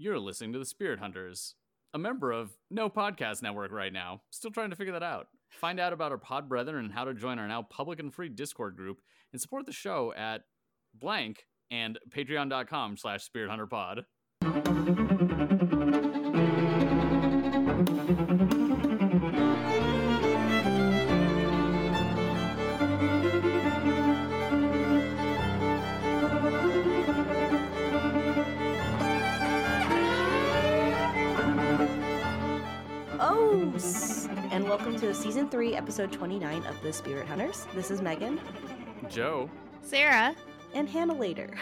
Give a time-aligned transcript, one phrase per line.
[0.00, 1.56] You're listening to the Spirit Hunters,
[1.92, 4.22] a member of No Podcast Network right now.
[4.30, 5.26] Still trying to figure that out.
[5.50, 8.28] Find out about our pod brethren and how to join our now public and free
[8.28, 9.00] Discord group
[9.32, 10.42] and support the show at
[10.94, 14.04] blank and patreon.com slash spirit hunter pod.
[34.68, 37.66] Welcome to season three, episode 29 of The Spirit Hunters.
[37.74, 38.38] This is Megan
[39.08, 39.48] Joe,
[39.80, 40.36] Sarah.
[40.74, 41.58] and Hannah later.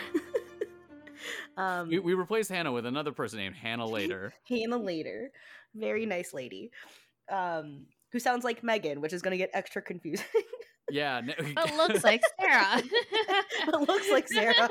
[1.56, 4.34] um, we, we replaced Hannah with another person named Hannah later.
[4.48, 5.30] Hannah later.
[5.74, 6.73] Very nice lady.
[7.30, 10.27] Um, who sounds like Megan, which is going to get extra confusing.
[10.88, 12.80] Yeah, no, It looks like Sarah.
[12.80, 14.69] It looks like Sarah.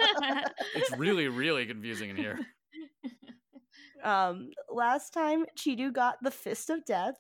[0.74, 2.40] it's really, really confusing in here.
[4.02, 7.16] Um, last time Cheetu got the Fist of Death,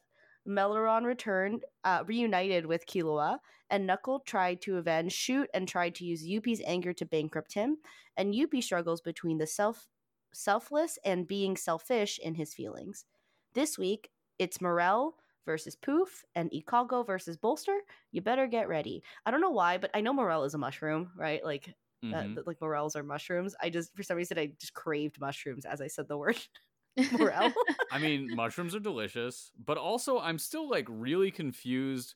[0.47, 6.05] Meleoron returned, uh, reunited with Killua, and Knuckle tried to avenge Shoot and tried to
[6.05, 7.77] use Youpi's anger to bankrupt him.
[8.17, 9.87] And Youpi struggles between the self
[10.33, 13.05] selfless and being selfish in his feelings.
[13.53, 17.79] This week, it's Morel versus Poof and Ikalgo versus Bolster.
[18.11, 19.03] You better get ready.
[19.25, 21.43] I don't know why, but I know Morel is a mushroom, right?
[21.43, 21.73] Like
[22.13, 22.35] uh, Mhm.
[22.35, 23.55] th- like morels are mushrooms.
[23.61, 26.37] I just for some reason I just craved mushrooms as I said the word
[27.11, 27.51] morel.
[27.91, 32.15] I mean, mushrooms are delicious, but also I'm still like really confused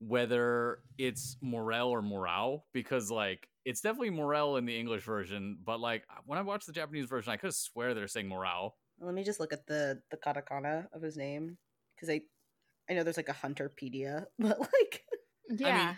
[0.00, 5.80] whether it's Morel or Morale because like it's definitely Morel in the English version, but
[5.80, 8.76] like uh, when I watched the Japanese version, I could swear they're saying Morale.
[9.00, 11.58] Let me just look at the the katakana of his name
[11.94, 12.22] because I
[12.88, 15.04] I know there's like a hunterpedia, but like
[15.50, 15.94] yeah.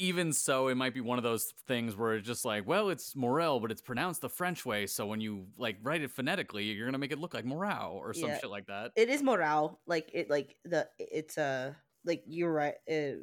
[0.00, 3.14] Even so, it might be one of those things where it's just like, well, it's
[3.14, 6.86] Morel, but it's pronounced the French way, so when you like write it phonetically, you're
[6.86, 8.38] gonna make it look like Morale or some Yeah.
[8.38, 8.92] shit like that.
[8.96, 9.80] it is morale.
[9.86, 12.74] Like it like the it's a like you're right.
[12.90, 13.20] Uh,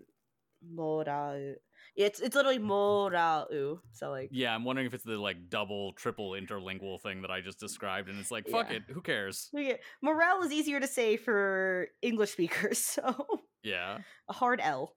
[0.63, 1.55] morale.
[1.95, 3.81] It's it's literally morale.
[3.91, 7.41] So like Yeah, I'm wondering if it's the like double, triple interlingual thing that I
[7.41, 8.77] just described, and it's like, fuck Yeah.
[8.77, 9.49] it, who cares?
[9.53, 12.77] yeah, morale is easier to say for English speakers.
[13.01, 13.25] So
[13.63, 13.99] Yeah.
[14.29, 14.93] a hard L.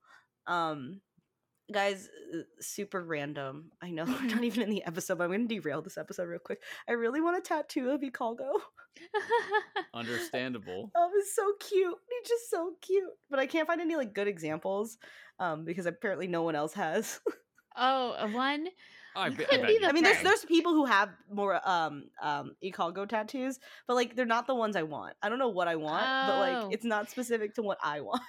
[0.46, 1.00] Um,
[1.72, 3.70] guys, uh, super random.
[3.82, 6.24] I know we're not even in the episode, but I'm going to derail this episode
[6.28, 6.62] real quick.
[6.88, 8.50] I really want a tattoo of Ikalgo.
[9.94, 10.90] Understandable.
[10.94, 11.94] Oh, it's so cute.
[12.08, 13.10] He's just so cute.
[13.30, 14.98] But I can't find any like good examples,
[15.38, 17.20] um, because apparently no one else has.
[17.76, 18.68] oh, a one.
[19.16, 21.60] I, You be- I could be the I mean, there's there's people who have more
[21.68, 25.14] um um Ikalgo tattoos, but like they're not the ones I want.
[25.20, 26.38] I don't know what I want, but Oh.
[26.66, 28.22] like it's not specific to what I want.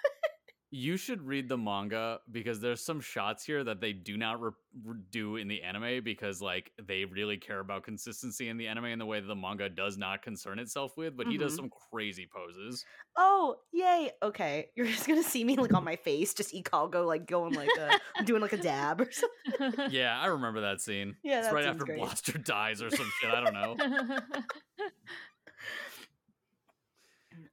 [0.74, 4.52] You should read the manga because there's some shots here that they do not re-
[4.86, 8.86] re- do in the anime because like they really care about consistency in the anime
[8.86, 11.18] in the way that the manga does not concern itself with.
[11.18, 11.58] But he does Mhm.
[11.58, 12.86] some crazy poses.
[13.18, 14.12] Oh, yay.
[14.24, 14.70] Okay.
[14.76, 18.24] You're just gonna see me like on my face, just Ikalgo like going like a
[18.24, 19.88] doing like a dab or something.
[19.92, 21.18] Yeah, I remember that scene.
[21.22, 21.98] Yeah, it's right after great.
[22.00, 23.30] Blaster dies or some shit.
[23.30, 23.76] I don't know.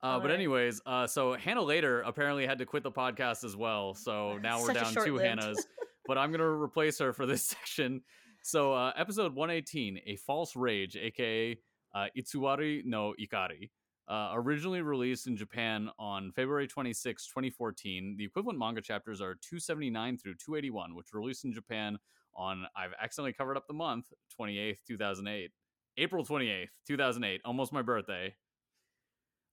[0.03, 3.95] Uh, but anyways, uh, so Hannah later apparently had to quit the podcast as well.
[3.95, 5.15] So now we're down two.
[5.15, 5.59] Hannahs.
[6.07, 8.03] but I'm gonna replace her for this section.
[8.43, 11.59] So uh, episode 118, a false rage, aka
[11.95, 13.71] uh, Itsuwari no Ikari.
[14.09, 20.17] Uh, originally released in Japan on February 26, 2014, the equivalent manga chapters are 279
[20.17, 21.99] through 281, which were released in Japan
[22.35, 24.07] on, I've accidentally covered up the month,
[24.41, 25.51] 28th, 2008.
[25.99, 28.35] April 28th, 2008, almost my birthday.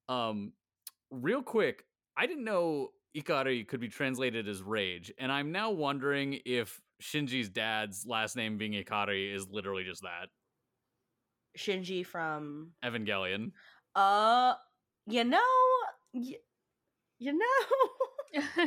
[0.09, 0.53] Um,
[1.11, 1.83] real quick,
[2.17, 7.49] I didn't know Ikari could be translated as rage, and I'm now wondering if Shinji's
[7.49, 10.27] dad's last name being Ikari is literally just that.
[11.57, 13.51] Shinji from Evangelion.
[13.95, 14.55] uh
[15.07, 15.39] you know
[16.13, 16.35] y-
[17.19, 17.79] you know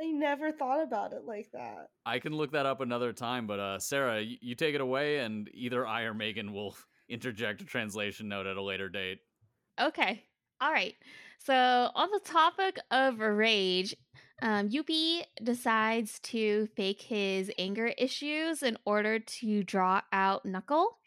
[0.00, 1.88] I never thought about it like that.
[2.04, 5.20] I can look that up another time, but uh, Sarah, you, you take it away,
[5.20, 6.76] and either I or Megan will
[7.08, 9.18] interject a translation note at a later date.
[9.80, 10.24] okay.
[10.60, 10.94] All right.
[11.38, 13.94] So, on the topic of rage,
[14.42, 14.70] um,
[15.42, 20.98] decides to fake his anger issues in order to draw out Knuckle.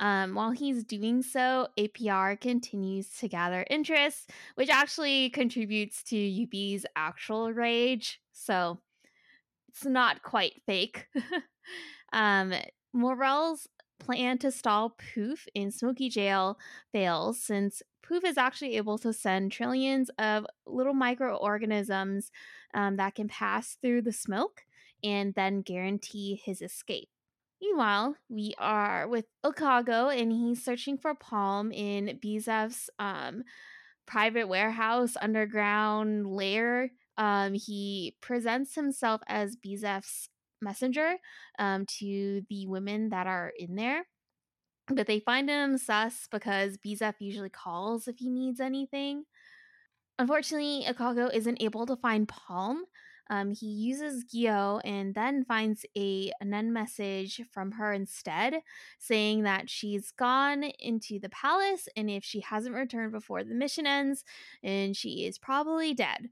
[0.00, 6.84] Um, while he's doing so, APR continues to gather interest, which actually contributes to Youpi's
[6.96, 8.20] actual rage.
[8.32, 8.80] So
[9.68, 11.06] it's not quite fake.
[12.12, 12.52] um,
[12.92, 13.68] Morel's
[14.04, 16.58] plan to stall Poof in Smoky Jail
[16.92, 22.30] fails since Poof is actually able to send trillions of little microorganisms
[22.74, 24.62] um, that can pass through the smoke
[25.04, 27.08] and then guarantee his escape.
[27.60, 33.44] Meanwhile, we are with Ikalgo and he's searching for Palm in Bizeff's um,
[34.04, 36.90] private warehouse underground lair.
[37.16, 40.28] Um, he presents himself as Bizeff's
[40.62, 41.16] messenger
[41.58, 44.06] um, to the women that are in there.
[44.88, 49.24] But they find him sus because Bizeff usually calls if he needs anything.
[50.18, 52.84] Unfortunately, Ikalgo isn't able to find Palm,
[53.32, 58.60] um, he uses Gyo and then finds a Nen message from her instead,
[58.98, 63.86] saying that she's gone into the palace and if she hasn't returned before the mission
[63.86, 64.22] ends,
[64.62, 66.28] and she is probably dead.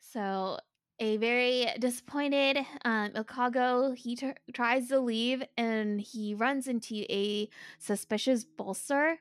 [0.00, 0.58] So
[1.00, 7.48] a very disappointed um, Ikalgo he t- tries to leave and he runs into a
[7.78, 9.18] suspicious bolster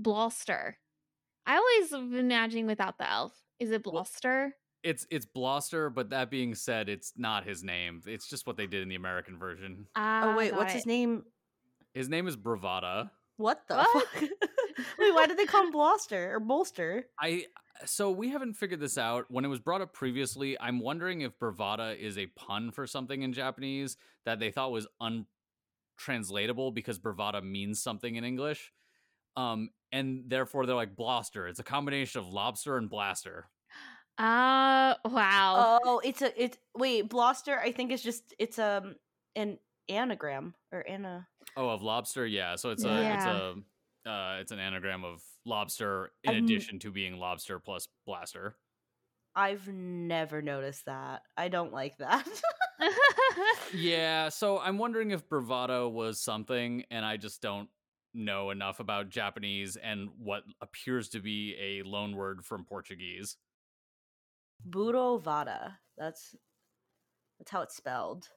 [0.00, 0.78] Bloster.
[1.46, 3.32] I always imagining without the elf.
[3.58, 4.52] Is it Bloster?
[4.82, 8.00] It's it's Bloster, but that being said, it's not his name.
[8.06, 9.86] It's just what they did in the American version.
[9.96, 10.76] oh wait, what's it.
[10.76, 11.24] his name?
[11.92, 13.10] His name is Bravada.
[13.40, 14.06] What the What?
[14.08, 14.22] fuck?
[14.98, 17.06] wait, why did they call him Bloster or Bolster?
[17.18, 17.46] I
[17.86, 19.24] so we haven't figured this out.
[19.30, 23.22] When it was brought up previously, I'm wondering if Bravada is a pun for something
[23.22, 23.96] in Japanese
[24.26, 28.72] that they thought was untranslatable because Bravada means something in English.
[29.36, 31.48] Um, and therefore they're like Bloster.
[31.48, 33.48] It's a combination of lobster and blaster.
[34.18, 35.78] Uh wow.
[35.82, 37.58] Oh, it's a it's wait, Bloster.
[37.58, 38.96] I think is just it's um
[39.34, 39.58] an
[39.88, 41.26] anagram or Anna.
[41.56, 42.56] Oh, of lobster, yeah.
[42.56, 43.14] So it's a Yeah.
[43.16, 43.24] it's
[44.06, 47.86] a uh, it's an anagram of lobster in I've n- addition to being lobster plus
[48.06, 48.56] blaster.
[49.36, 51.22] I've never noticed that.
[51.36, 52.26] I don't like that.
[53.74, 57.68] Yeah, so I'm wondering if bravado was something, and I just don't
[58.14, 63.36] know enough about Japanese and what appears to be a loan word from Portuguese.
[64.68, 65.78] Buro Vada.
[65.96, 66.34] That's
[67.38, 68.28] that's how it's spelled.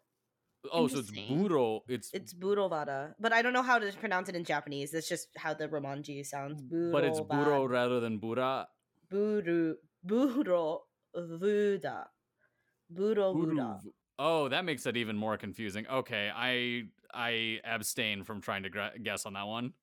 [0.71, 1.81] Oh, so it's buro.
[1.87, 4.91] It's, It's Buro Vada, but I don't know how to pronounce it in Japanese.
[4.91, 6.61] That's just how the Romanji sounds.
[6.61, 8.65] But it's buro rather than bura.
[9.09, 9.75] Buru
[10.05, 10.79] Buro
[11.15, 12.05] Vuda.
[12.93, 13.79] Buro Vuda.
[14.19, 15.85] Oh, that makes it even more confusing.
[15.87, 16.83] Okay, I
[17.13, 19.73] I abstain from trying to gra- guess on that one.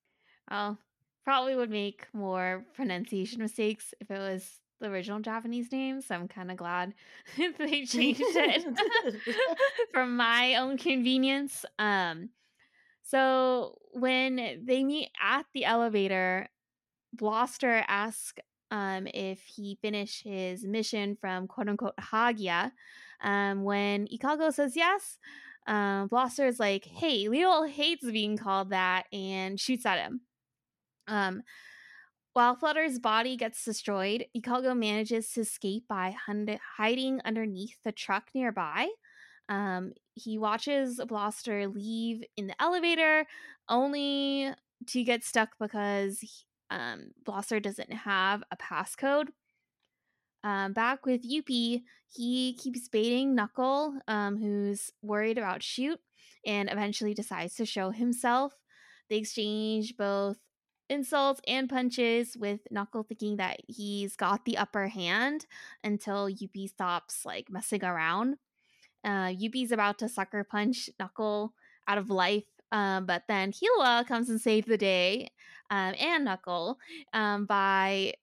[0.50, 0.78] well,
[1.24, 6.28] probably would make more pronunciation mistakes if it was the original Japanese name, so I'm
[6.28, 6.94] kind of glad
[7.58, 8.64] they changed it
[9.92, 11.64] for my own convenience.
[11.78, 12.30] Um
[13.02, 16.48] so when they meet at the elevator,
[17.12, 18.40] Bloster asks
[18.70, 22.70] um, if he finished his mission from quote unquote Hagya.
[23.20, 25.18] Um, when Ikalgo says yes,
[25.66, 30.20] um, Bloster is like, hey, Leol hates being called that and shoots at him.
[31.08, 31.42] Um,
[32.32, 38.30] while Flutter's body gets destroyed, Ikalgo manages to escape by hun- hiding underneath the truck
[38.34, 38.88] nearby.
[39.48, 43.26] Um, he watches Blaster leave in the elevator,
[43.68, 44.52] only
[44.86, 46.28] to get stuck because he-
[46.70, 49.28] um, Bloster doesn't have a passcode.
[50.42, 56.00] Um, back with Youpi, he keeps baiting Knuckle, um, who's worried about Shoot,
[56.46, 58.54] and eventually decides to show himself.
[59.08, 60.38] They exchange both
[60.90, 65.46] insults and punches, with Knuckle thinking that he's got the upper hand
[65.82, 68.36] until Youpi stops like messing around.
[69.02, 71.54] Uh, Youpi's about to sucker punch Knuckle
[71.88, 75.30] out of life, um, but then Killua comes and saves the day
[75.70, 76.78] um, and Knuckle
[77.14, 78.14] um, by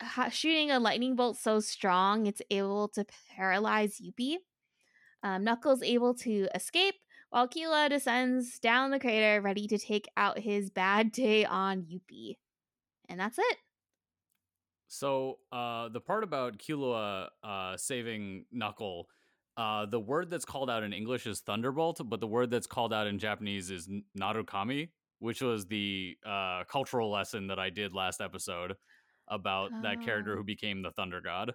[0.00, 3.04] ha- shooting a lightning bolt so strong it's able to
[3.36, 4.36] paralyze Youpi.
[5.22, 6.94] Um, Knuckles able to escape
[7.30, 12.36] while Killua descends down the crater ready to take out his bad day on Youpi.
[13.08, 13.56] And that's it.
[14.88, 19.08] So uh, the part about Killua uh, saving Knuckle,
[19.56, 22.92] uh, the word that's called out in English is thunderbolt, but the word that's called
[22.92, 27.92] out in Japanese is n- narukami, which was the uh, cultural lesson that I did
[27.92, 28.74] last episode
[29.26, 30.36] about that character Oh.
[30.36, 31.52] who became the thunder god.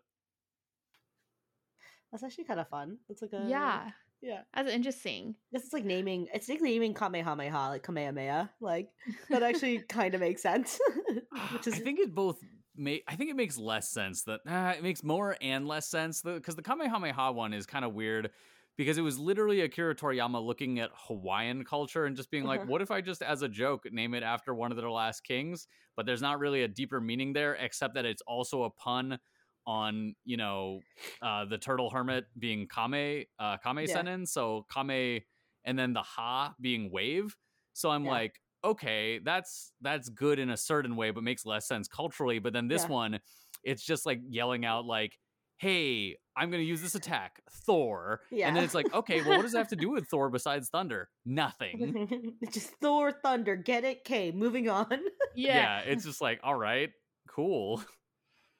[2.11, 2.97] That's actually kind of fun.
[3.09, 3.89] It's like a yeah,
[4.23, 4.41] yeah.
[4.53, 5.35] that's interesting.
[5.51, 6.27] This is like naming.
[6.33, 8.49] It's like naming Kamehameha, like Kamehameha.
[8.61, 8.89] Like
[9.29, 10.79] that actually kind of makes sense.
[11.51, 12.39] Which is I think it both.
[12.75, 16.23] Ma- I think it makes less sense that uh, it makes more and less sense
[16.23, 18.31] because the Kamehameha one is kind of weird
[18.77, 22.69] because it was literally Akira Toriyama looking at Hawaiian culture and just being like, Uh-huh.
[22.71, 25.67] "What if I just, as a joke, name it after one of their last kings?"
[25.95, 29.19] But there's not really a deeper meaning there, except that it's also a pun
[29.65, 30.79] on you know
[31.21, 33.97] uh, the turtle hermit being Kame uh, Kame Yeah.
[34.01, 35.21] Sennin, so Kame,
[35.65, 37.35] and then the Ha being wave.
[37.73, 38.11] So I'm Yeah.
[38.11, 42.39] like, okay, that's that's good in a certain way, but makes less sense culturally.
[42.39, 42.89] But then this Yeah.
[42.89, 43.19] one,
[43.63, 45.17] it's just like yelling out like,
[45.57, 48.21] hey, I'm going to use this attack, Thor.
[48.31, 48.47] Yeah.
[48.47, 50.67] And then it's like, okay, well, what does that have to do with Thor besides
[50.67, 51.09] thunder?
[51.25, 52.35] Nothing.
[52.51, 54.03] just Thor Thunder, get it?
[54.03, 54.87] K, moving on.
[55.35, 55.55] yeah.
[55.55, 55.79] yeah.
[55.85, 56.89] it's just like, all right,
[57.29, 57.81] cool.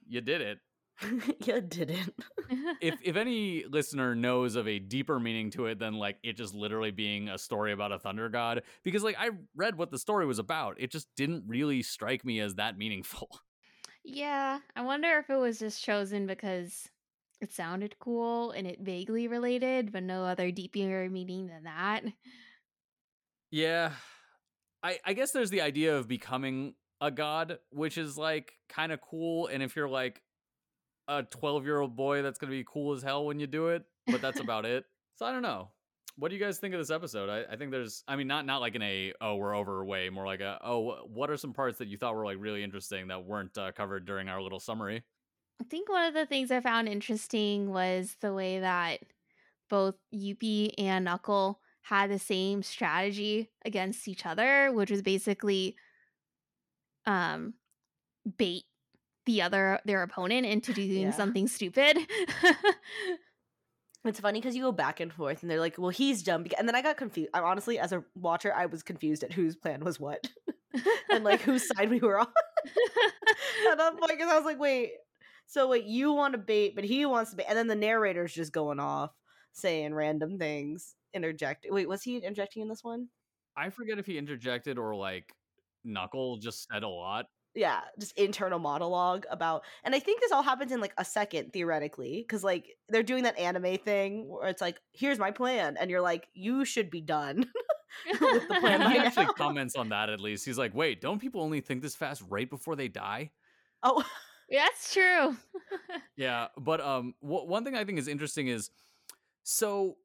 [0.06, 0.58] You did it.
[1.46, 2.14] you didn't.
[2.82, 6.54] If if any listener knows of a deeper meaning to it than like it just
[6.54, 10.26] literally being a story about a thunder god, because like I read what the story
[10.26, 13.30] was about, it just didn't really strike me as that meaningful.
[14.04, 16.90] yeah, I wonder if it was just chosen because
[17.42, 22.02] it sounded cool and it vaguely related, but no other deeper meaning than that.
[23.52, 23.92] Yeah.
[24.82, 29.02] I I guess there's the idea of becoming a god, which is like kind of
[29.02, 29.48] cool.
[29.48, 30.23] And if you're like
[31.08, 33.68] a 12 year old boy, that's going to be cool as hell when you do
[33.68, 33.84] it.
[34.08, 34.86] But that's about it.
[35.16, 35.70] So I don't know.
[36.16, 37.30] What do you guys think of this episode?
[37.30, 40.10] I, I think there's, I mean, not not like in a oh we're over way,
[40.10, 43.08] more like a oh what are some parts that you thought were like really interesting
[43.08, 45.04] that weren't uh, covered during our little summary?
[45.60, 49.00] I think one of the things I found interesting was the way that
[49.70, 55.76] both Youpi and Knuckle had the same strategy against each other, which was basically
[57.08, 57.56] um
[58.38, 58.66] bait
[59.25, 61.12] the other their opponent into doing Yeah.
[61.12, 61.98] something stupid.
[64.06, 66.68] It's funny because you go back and forth, and they're like, "Well, he's dumb," and
[66.68, 67.30] then I got confused.
[67.34, 70.27] I'm honestly, as a watcher, I was confused at whose plan was what,
[71.10, 72.27] and like whose side we were on.
[73.72, 74.92] at that point, because I was like, "Wait,
[75.48, 78.34] so wait, you want to bait, but he wants to bait," and then the narrator's
[78.34, 79.12] just going off
[79.53, 81.74] saying random things, interjecting.
[81.74, 83.08] Wait, was he interjecting in this one?
[83.56, 85.32] I forget if he interjected or like
[85.86, 87.27] Knuckle just said a lot.
[87.56, 91.54] Yeah just internal monologue about and i think this all happens in like a second
[91.54, 95.90] theoretically because like they're doing that anime thing where it's like here's my plan and
[95.92, 97.38] you're like you should be done
[98.20, 99.34] with the plan he actually now.
[99.34, 100.46] comments on that at least.
[100.46, 103.32] He's like, wait, don't people only think this fast right before they die?
[103.84, 104.04] oh
[104.50, 105.38] That's true.
[106.16, 108.70] Yeah, but um, wh- one thing I think is interesting is
[109.44, 109.98] so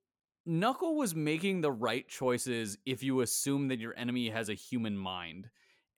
[0.47, 4.97] Knuckle was making the right choices if you assume that your enemy has a human
[4.97, 5.49] mind.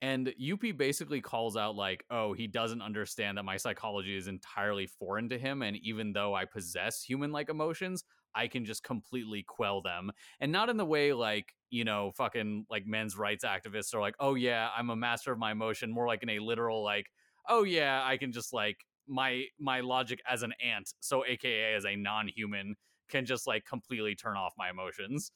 [0.01, 4.87] And Youpi basically calls out like, "Oh, he doesn't understand that my psychology is entirely
[4.87, 8.03] foreign to him, and even though I possess human-like emotions,
[8.33, 12.65] I can just completely quell them." And not in the way like you know, fucking
[12.69, 16.07] like men's rights activists are like, "Oh yeah, I'm a master of my emotion," more
[16.07, 17.11] like in a literal like,
[17.47, 18.77] "Oh yeah, I can just like
[19.07, 22.75] my my logic as an ant, so AKA as a non-human,
[23.09, 25.31] can just like completely turn off my emotions."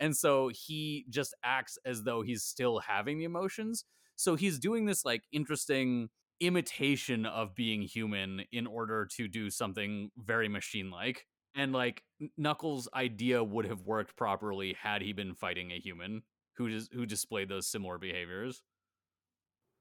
[0.00, 3.84] And so he just acts as though he's still having the emotions.
[4.18, 6.10] So he's doing this like interesting
[6.40, 11.26] imitation of being human in order to do something very machine like.
[11.54, 12.04] And like
[12.36, 16.24] Knuckles' idea would have worked properly had he been fighting a human
[16.56, 18.62] who dis- who displayed those similar behaviors.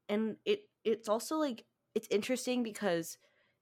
[0.10, 1.66] and it it's also like
[1.96, 3.18] it's interesting because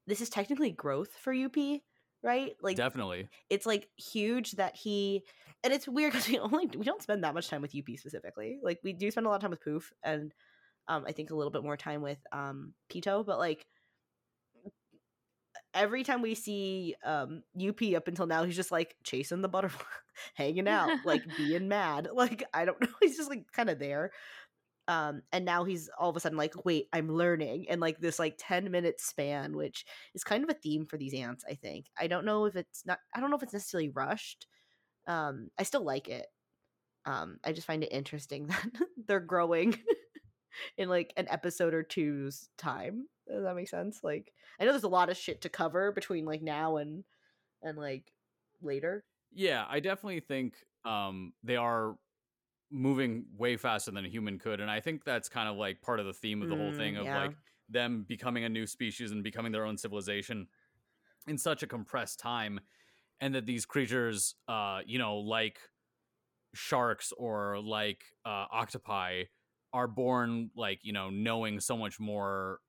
[0.06, 1.82] this is technically growth for up
[2.22, 3.28] right like Definitely.
[3.50, 5.24] it's like huge that he
[5.64, 8.58] and it's weird because we only we don't spend that much time with up specifically
[8.62, 10.34] like we do spend a lot of time with poof and
[10.88, 13.66] um i think a little bit more time with um Pitou but like
[15.74, 19.84] every time we see um up up until now he's just like chasing the butterfly
[20.34, 24.10] hanging out like being mad like i don't know he's just like kind of there.
[24.88, 28.18] Um and now he's all of a sudden like wait i'm learning and like this
[28.18, 31.86] like 10 minute span which is kind of a theme for these ants i think.
[31.98, 34.46] I don't know if it's not i don't know if it's necessarily rushed
[35.08, 36.26] um i still like it.
[37.04, 38.66] Um i just find it interesting that
[39.06, 39.76] they're growing
[40.76, 44.84] in like an episode or two's time does that make sense like i know there's
[44.84, 47.04] a lot of shit to cover between like now and
[47.62, 48.12] and like
[48.62, 51.98] later Yeah, I definitely think um, they are
[52.70, 56.00] moving way faster than a human could, and I think that's kind of like part
[56.00, 57.12] of the theme of the whole Mm, thing of yeah.
[57.12, 57.36] like
[57.68, 60.48] them becoming a new species and becoming their own civilization
[61.28, 62.60] in such a compressed time,
[63.20, 65.60] and that these creatures, uh, you know, like
[66.54, 69.24] sharks or like uh, octopi,
[69.76, 72.60] are born like you know knowing so much more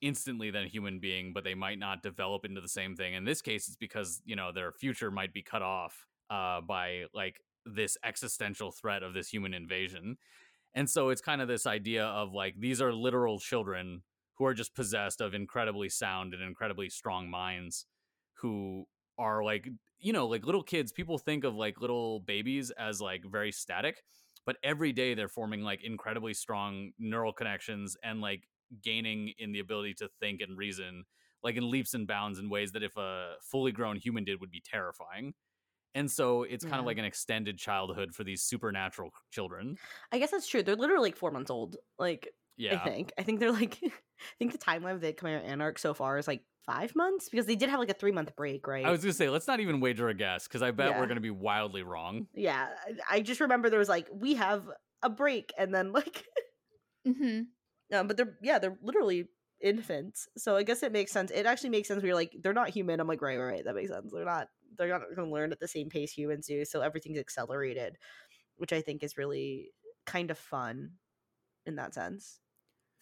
[0.00, 3.14] instantly than a human being, but they might not develop into the same thing.
[3.14, 7.04] In this case, it's because you know their future might be cut off uh, by
[7.12, 10.16] like this existential threat of this human invasion.
[10.74, 14.02] And so it's kind of this idea of like these are literal children
[14.38, 17.86] who are just possessed of incredibly sound and incredibly strong minds
[18.40, 18.86] who
[19.18, 19.68] are like
[20.00, 24.02] you know like little kids people think of like little babies as like very static
[24.46, 28.44] but every day they're forming like incredibly strong neural connections and like
[28.82, 31.04] gaining in the ability to think and reason
[31.44, 34.50] like in leaps and bounds in ways that if a fully grown human did would
[34.50, 35.34] be terrifying.
[35.94, 39.76] And so it's kind of like an extended childhood for these supernatural children.
[40.10, 42.74] I guess that's true they're literally like four months old like Yeah.
[42.80, 43.12] I think.
[43.18, 43.90] I think they're like I
[44.38, 47.46] think the timeline of the Chimera Ant arc so far is like five months because
[47.46, 48.84] they did have like a three month break, right?
[48.86, 51.00] I was gonna say, let's not even wager a guess because I bet Yeah.
[51.00, 52.26] we're gonna be wildly wrong.
[52.34, 52.68] yeah.
[53.10, 54.68] I I just remember there was like we have
[55.02, 56.24] a break and then like
[57.06, 57.40] hmm
[57.92, 59.28] um, but they're yeah, they're literally
[59.60, 60.26] infants.
[60.38, 61.30] So I guess it makes sense.
[61.30, 62.98] It actually makes sense where you're like, they're not human.
[62.98, 63.64] I'm like, right, right, right.
[63.64, 64.10] That makes sense.
[64.12, 67.96] They're not they're not gonna learn at the same pace humans do, so everything's accelerated,
[68.56, 69.70] which I think is really
[70.06, 70.92] kind of fun
[71.66, 72.40] in that sense.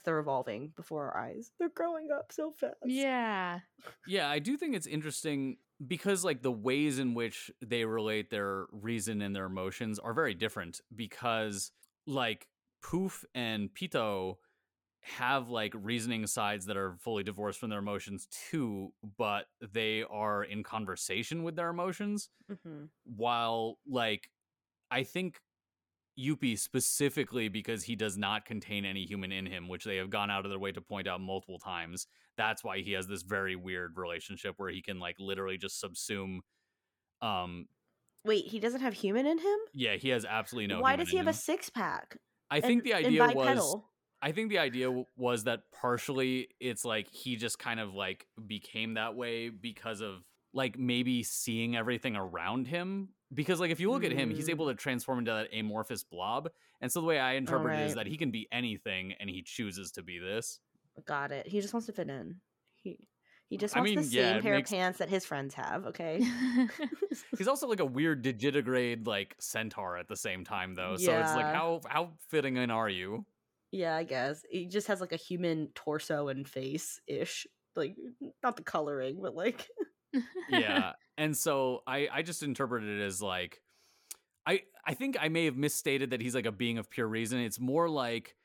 [0.04, 1.50] They're evolving before our eyes.
[1.58, 2.74] They're growing up so fast.
[2.84, 3.60] Yeah.
[4.06, 8.66] Yeah, I do think it's interesting because like the ways in which they relate their
[8.70, 11.72] reason and their emotions are very different because
[12.06, 12.48] like
[12.82, 14.36] Poof and Pitou
[15.02, 20.44] have like reasoning sides that are fully divorced from their emotions too, but they are
[20.44, 22.28] in conversation with their emotions
[22.62, 24.30] hmm while like
[24.90, 25.40] I think
[26.18, 30.30] Youpi specifically because he does not contain any human in him, which they have gone
[30.30, 32.06] out of their way to point out multiple times.
[32.36, 36.40] That's why he has this very weird relationship where he can like literally just subsume
[37.20, 37.66] um
[38.24, 39.58] Wait, he doesn't have human in him?
[39.74, 42.16] yeah, he has absolutely no Why does he have a six pack?
[42.50, 43.76] I think the idea was?
[44.20, 48.26] I think the idea w- was that partially it's like he just kind of like
[48.46, 50.22] became that way because of
[50.54, 53.08] like maybe seeing everything around him.
[53.34, 54.50] Because like if you look at him, he's Mm.
[54.50, 56.50] able to transform into that amorphous blob.
[56.80, 59.42] And so the way I interpret it is that he can be anything and he
[59.42, 60.60] chooses to be this.
[61.06, 61.46] Got it.
[61.46, 62.36] He just wants to fit in.
[62.76, 62.98] He
[63.48, 65.54] he just I wants mean, the yeah, same pair makes- of pants that his friends
[65.54, 65.86] have.
[65.86, 66.22] Okay.
[67.38, 70.96] He's also like a weird digitigrade like centaur at the same time though.
[70.96, 73.24] So it's like how how fitting in are you?
[73.74, 77.46] yeah, I guess he just has like a human torso and face ish.
[77.74, 77.96] Like
[78.42, 79.66] not the coloring, but like
[80.48, 83.60] yeah and so i i just interpreted it as like
[84.46, 87.40] i i think i may have misstated that he's like a being of pure reason.
[87.40, 88.36] It's more like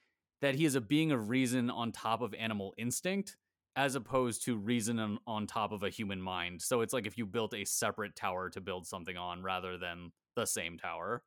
[0.41, 3.37] that he is a being of reason on top of animal instinct
[3.75, 6.61] as opposed to reason on, on top of a human mind.
[6.61, 10.11] So it's like if you built a separate tower to build something on rather than
[10.35, 11.23] the same tower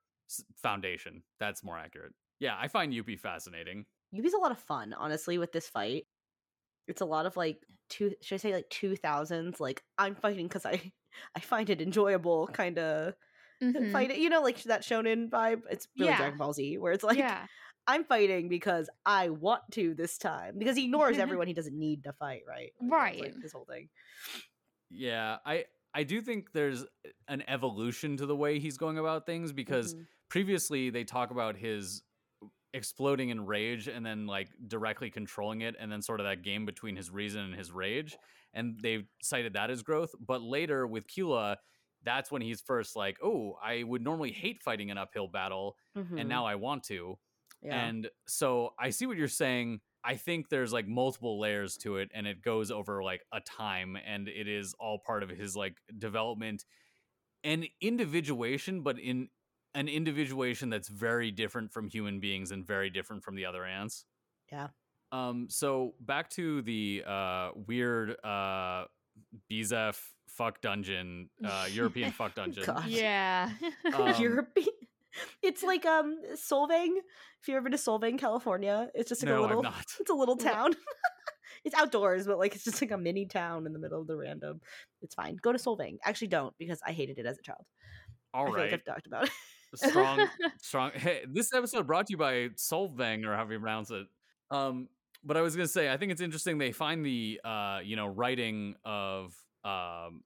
[0.56, 1.22] foundation.
[1.38, 2.12] That's more accurate.
[2.38, 3.84] Yeah i find Youpi fascinating.
[4.14, 6.06] Youpi's a lot of fun, honestly, with this fight.
[6.88, 7.58] It's a lot of like
[7.90, 10.92] two should I say like two thousands, like I'm fighting because I
[11.36, 13.14] I find it enjoyable kind of
[13.60, 14.10] Mhm.
[14.10, 15.62] fight you know, like that shonen vibe.
[15.70, 16.14] It's really Yeah.
[16.14, 17.46] Dragon Ball Z, where it's like yeah.
[17.86, 20.58] I'm fighting because I want to this time.
[20.58, 22.72] Because he ignores everyone he doesn't need to fight, right?
[22.86, 23.40] Like, that's, like, Right.
[23.42, 23.88] this whole thing.
[24.90, 26.84] yeah i i do think there's
[27.28, 30.06] an evolution to the way he's going about things because Mhm.
[30.28, 32.02] previously they talk about his
[32.72, 36.64] exploding in rage and then like directly controlling it and then sort of that game
[36.64, 38.16] between his reason and his rage
[38.54, 41.56] and they cited that as growth but later with Killua
[42.04, 46.20] that's when he's first like oh I would normally hate fighting an uphill battle Mhm.
[46.20, 47.18] and now I want to
[47.62, 47.74] yeah.
[47.86, 52.10] and so I see what you're saying I think there's like multiple layers to it
[52.14, 55.74] and it goes over like a time and it is all part of his like
[55.98, 56.64] development
[57.42, 59.28] and individuation but in
[59.74, 64.04] an individuation that's very different from human beings and very different from the other ants.
[64.50, 64.68] Yeah.
[65.12, 68.84] Um so back to the uh weird uh
[69.50, 72.64] Bizeff fuck dungeon, uh European fuck dungeon.
[72.66, 72.86] God.
[72.86, 73.50] Yeah.
[73.94, 74.68] Um, European.
[75.42, 76.96] It's like um Solvang.
[77.40, 79.58] If you've ever been to Solvang, California, it's just like no, a little.
[79.58, 79.86] I'm not.
[80.00, 80.74] It's a little town.
[81.64, 84.16] it's outdoors, but like it's just like a mini town in the middle of the
[84.16, 84.60] random.
[85.02, 85.36] It's fine.
[85.42, 85.98] Go to Solvang.
[86.04, 87.64] Actually, don't because I hated it as a child.
[88.32, 88.72] All I feel like right.
[88.74, 89.30] I've talked about it.
[89.74, 90.26] Strong
[90.60, 94.06] strong hey, this episode brought to you by Solvang or however you pronounce it.
[94.50, 94.88] Um
[95.22, 98.06] but I was gonna say I think it's interesting they find the uh you know
[98.06, 100.22] writing of um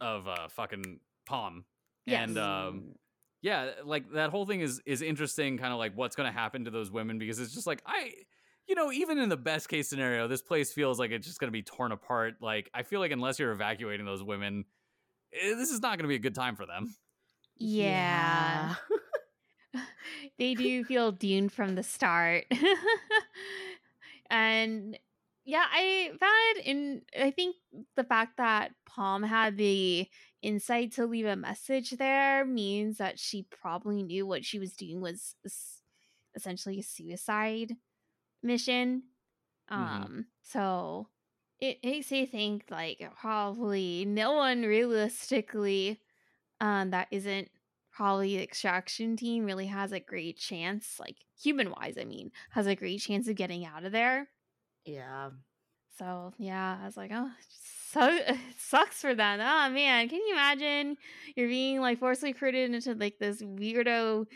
[0.00, 1.64] of uh fucking Palm.
[2.06, 2.94] And um
[3.42, 6.64] yeah, like that whole thing is is interesting, kind of like what's going to happen
[6.64, 8.12] to those women because it's just like I,
[8.68, 11.48] you know, even in the best case scenario, this place feels like it's just going
[11.48, 12.34] to be torn apart.
[12.40, 14.64] Like I feel like unless you're evacuating those women,
[15.32, 16.94] eh, this is not going to be a good time for them.
[17.60, 18.76] Yeah.
[20.38, 22.44] they do feel doomed from the start.
[24.30, 24.98] and
[25.44, 27.56] yeah, I found in I think
[27.96, 30.08] the fact that Palm had the
[30.42, 35.00] insight to leave a message there means that she probably knew what she was doing
[35.00, 35.34] was
[36.34, 37.76] essentially a suicide
[38.42, 39.04] mission.
[39.76, 40.10] Mhm.
[40.10, 41.08] Um so
[41.60, 46.00] it makes me think like probably no one realistically
[46.60, 47.48] um that isn't
[47.92, 52.66] probably the extraction team really has a great chance like human wise i mean has
[52.66, 54.28] a great chance of getting out of there
[54.84, 55.30] yeah.
[55.98, 57.30] so yeah i was like oh
[57.92, 60.96] so it sucks for them oh man can you imagine
[61.36, 64.26] you're being like forcibly recruited into like this weirdo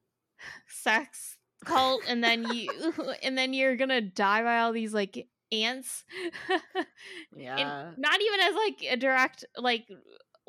[0.68, 2.70] sex cult and then you
[3.22, 6.04] and then you're gonna die by all these like ants
[7.36, 7.56] Yeah.
[7.56, 9.86] and not even as like a direct like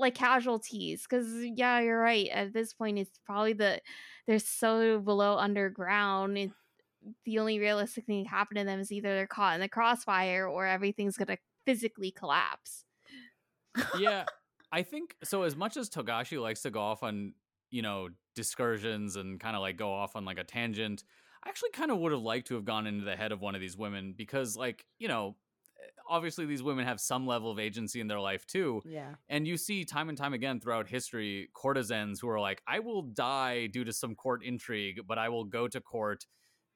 [0.02, 3.80] like casualties because yeah you're right at this point it's probably the
[4.28, 6.52] they're so below underground it,
[7.26, 10.48] the only realistic thing to happen to them is either they're caught in the crossfire
[10.48, 12.86] or everything's gonna physically collapse
[13.98, 14.26] yeah,
[14.72, 15.44] I think so.
[15.44, 17.34] As much as Togashi likes to go off on
[17.70, 21.04] you know discursions and kind of like go off on like a tangent,
[21.44, 23.56] I actually kind of would have liked to have gone into the head of one
[23.56, 25.36] of these women because like you know
[26.08, 29.14] obviously these women have some level of agency in their life too yeah.
[29.30, 33.02] and you see time and time again throughout history courtesans who are like i will
[33.02, 36.26] die due to some court intrigue but i will go to court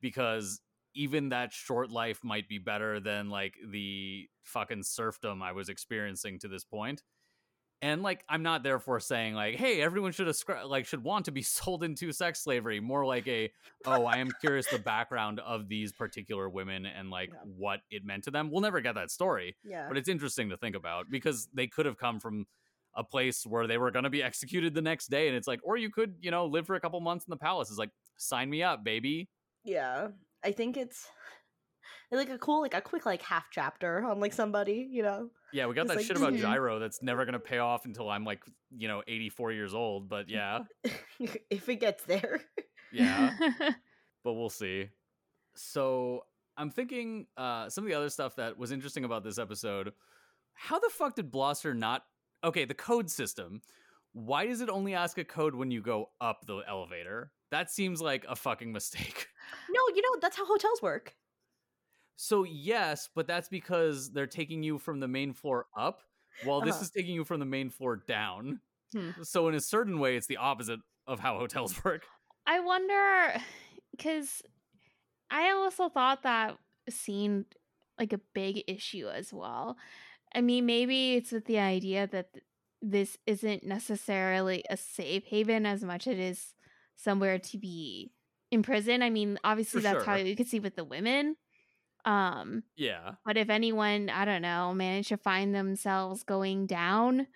[0.01, 0.61] because
[0.93, 6.39] even that short life might be better than like the fucking serfdom i was experiencing
[6.39, 7.03] to this point
[7.81, 11.31] and like i'm not therefore saying like hey everyone should ascri- like should want to
[11.31, 13.51] be sold into sex slavery more like a
[13.85, 17.39] oh i am curious the background of these particular women and like Yeah.
[17.57, 19.87] what it meant to them we'll never get that story Yeah.
[19.87, 22.45] but it's interesting to think about because they could have come from
[22.95, 25.59] a place where they were going to be executed the next day and it's like
[25.63, 27.91] or you could you know live for a couple months in the palace it's like
[28.17, 29.27] sign me up baby
[29.65, 30.09] yeah.
[30.43, 31.07] I think it's
[32.17, 35.29] like a cool, like a quick, like half chapter on like somebody, you know.
[35.53, 38.25] yeah we got that like, shit about gyro that's never to pay off until i'm
[38.25, 38.43] like
[38.75, 40.59] you know 84 years old but yeah
[41.49, 42.41] if it gets there.
[42.91, 43.33] yeah
[44.23, 44.89] but we'll see
[45.55, 46.25] so
[46.57, 49.93] i'm thinking uh some of the other stuff that was interesting about this episode
[50.53, 52.03] how the fuck did Bloster not
[52.43, 53.61] okay the code system
[54.13, 58.01] why does it only ask a code when you go up the elevator that seems
[58.01, 59.27] like a fucking mistake
[59.69, 61.15] no, you know that's how hotels work.
[62.15, 66.01] So yes but that's because they're taking you from the main floor up
[66.43, 66.83] while this Uh-huh.
[66.83, 68.59] is taking you from the main floor down
[68.93, 69.11] Hmm.
[69.23, 72.05] so in a certain way it's the opposite of how hotels work
[72.47, 73.41] I wonder
[73.91, 74.41] because
[75.29, 76.57] I also thought that
[76.89, 77.45] seemed
[77.99, 79.77] like a big issue as well.
[80.35, 82.45] I mean, maybe it's with the idea that th-
[82.81, 86.53] this isn't necessarily a safe haven as much as it is
[86.95, 88.11] somewhere to be
[88.51, 89.03] imprisoned.
[89.03, 91.37] I mean, obviously For that's how you could see with the women.
[92.05, 97.27] Um, yeah but if anyone, I don't know, managed to find themselves going down,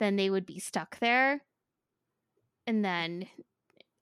[0.00, 1.42] then they would be stuck there.
[2.66, 3.28] And then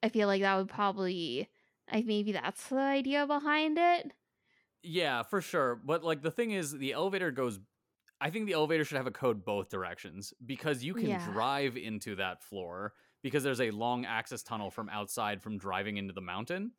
[0.03, 1.50] I feel like that would probably,
[1.92, 4.12] like, maybe that's the idea behind it.
[4.83, 5.77] Yeah, for sure.
[5.77, 7.61] But like the thing is, the elevator goes.
[8.20, 11.16] I think the elevator should have a code both directions because you can Yeah.
[11.16, 16.14] drive into that floor because there's a long access tunnel from outside from driving into
[16.14, 16.72] the mountain.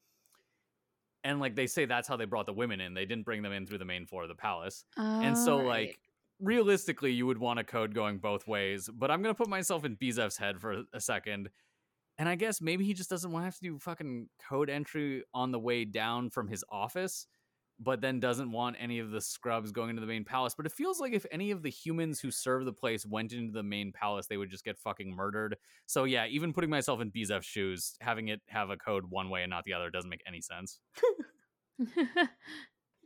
[1.25, 2.93] And like they say, that's how they brought the women in.
[2.93, 4.85] They didn't bring them in through the main floor of the palace.
[4.95, 5.87] and so, oh, Alright.
[5.87, 5.99] like,
[6.39, 8.89] realistically, you would want a code going both ways.
[8.93, 11.49] But I'm gonna put myself in Bizeff's head for a second.
[12.17, 15.23] And I guess maybe he just doesn't want to have to do fucking code entry
[15.33, 17.27] on the way down from his office,
[17.79, 20.53] but then doesn't want any of the scrubs going into the main palace.
[20.55, 23.51] But it feels like if any of the humans who serve the place went into
[23.51, 25.57] the main palace, they would just get fucking murdered.
[25.85, 29.43] So yeah, even putting myself in Bizeff's shoes, having it have a code one way
[29.43, 30.79] and not the other doesn't make any sense.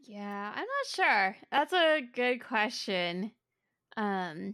[0.07, 1.35] yeah, I'm not sure.
[1.51, 3.31] That's a good question.
[3.97, 4.53] Um,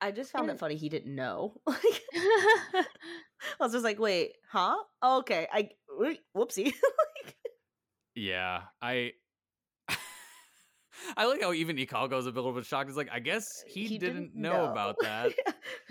[0.00, 1.60] I just found And- it funny he didn't know.
[1.66, 1.78] Like,
[2.14, 2.84] I
[3.60, 4.76] was just like, wait, huh?
[5.02, 5.70] Oh, okay, I
[6.36, 6.72] whoopsie.
[7.24, 7.36] Like,
[8.14, 9.12] Yeah, I.
[11.16, 12.88] I like how even Ikalgo's a little bit shocked.
[12.88, 15.32] He's like, I guess he, didn't, know, about that.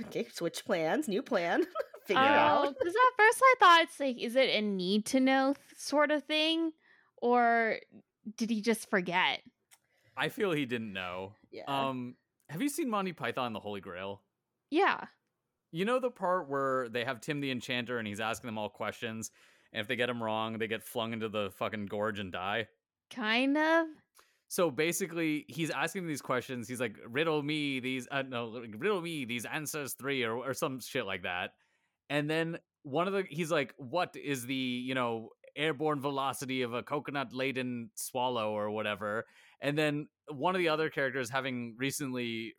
[0.05, 1.63] okay, switch plans, new plan,
[2.05, 2.75] figure Oh, out.
[2.79, 6.11] because at first I thought it's like, is it a need to know th- sort
[6.11, 6.71] of thing,
[7.17, 7.77] or
[8.37, 9.41] did he just forget?
[10.15, 11.33] I feel he didn't know.
[11.51, 11.63] Yeah.
[11.67, 12.15] Um,
[12.49, 14.21] have you seen Monty Python and the Holy Grail?
[14.69, 15.05] Yeah.
[15.71, 18.69] You know the part where they have Tim the Enchanter and he's asking them all
[18.69, 19.31] questions,
[19.73, 22.67] and if they get him wrong, they get flung into the fucking gorge and die.
[23.09, 23.87] Kind of.
[24.47, 26.67] So basically, he's asking these questions.
[26.67, 30.81] He's like, "Riddle me these, uh, no, riddle me these answers three or or some
[30.81, 31.51] shit like that."
[32.09, 36.73] And then one of the, he's like, "What is the you know airborne velocity of
[36.73, 39.25] a coconut laden swallow or whatever?"
[39.61, 42.53] And then one of the other characters, having recently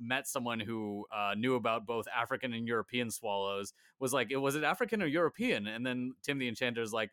[0.00, 4.64] met someone who uh, knew about both African and European swallows, was like, "Was it
[4.64, 7.10] African or European?" And then Tim the Enchanter is like.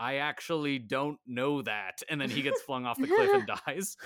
[0.00, 2.02] I actually don't know that.
[2.08, 3.96] And then he gets flung off the cliff and dies.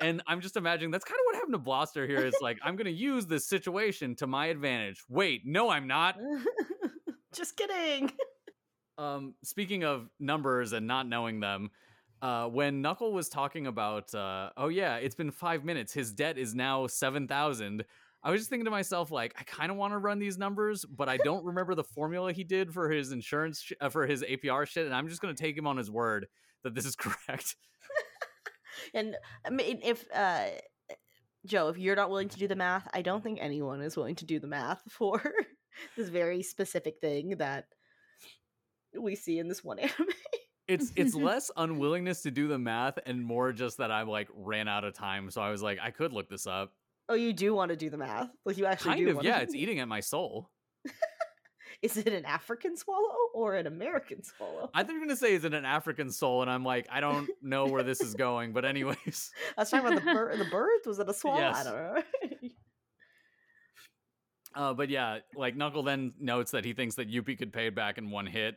[0.00, 2.24] And I'm just imagining that's kind of what happened to Blaster here.
[2.24, 5.02] Is like, I'm going to use this situation to my advantage.
[5.08, 6.16] Wait, no, I'm not.
[7.34, 8.12] just kidding.
[8.96, 11.70] Um, speaking of numbers and not knowing them,
[12.22, 15.92] uh, when Knuckle was talking about, uh, oh yeah, it's been five minutes.
[15.92, 17.84] His debt is now seven thousand.
[18.22, 20.84] I was just thinking to myself, like, I kind of want to run these numbers,
[20.84, 24.22] but I don't remember the formula he did for his insurance sh- uh, for his
[24.22, 26.26] APR shit, and I'm just gonna take him on his word
[26.64, 27.56] that this is correct.
[28.94, 30.48] and I mean, if uh,
[31.46, 34.16] Joe, if you're not willing to do the math, I don't think anyone is willing
[34.16, 35.22] to do the math for
[35.96, 37.66] this very specific thing that
[38.98, 40.08] we see in this one anime.
[40.68, 44.68] It's it's less unwillingness to do the math and more just that I like ran
[44.68, 46.72] out of time, so I was like, I could look this up.
[47.08, 48.28] Oh, you do want to do the math?
[48.44, 49.38] Like you actually Kind of, yeah.
[49.38, 50.50] It's eating at my soul.
[51.80, 54.68] Is it an African swallow or an American swallow?
[54.74, 56.98] I thought you were gonna say is it an African soul, and I'm like, I
[57.00, 59.30] don't know where this is going, but anyways.
[59.56, 60.38] I was talking about the bird.
[60.40, 61.38] The bird was it a swallow?
[61.38, 61.64] I Yes.
[61.64, 62.02] don't know.
[64.54, 67.76] Uh, but yeah, like Knuckle then notes that he thinks that Youpi could pay it
[67.76, 68.56] back in one hit,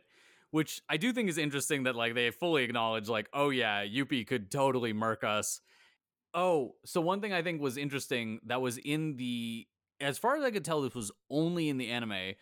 [0.52, 4.24] which I do think is interesting that like they fully acknowledge like, oh yeah, Youpi
[4.24, 5.60] could totally murk us.
[6.34, 9.66] Oh, so one thing I think was interesting that was in the
[10.00, 12.34] as far as I could tell, this was only in the anime.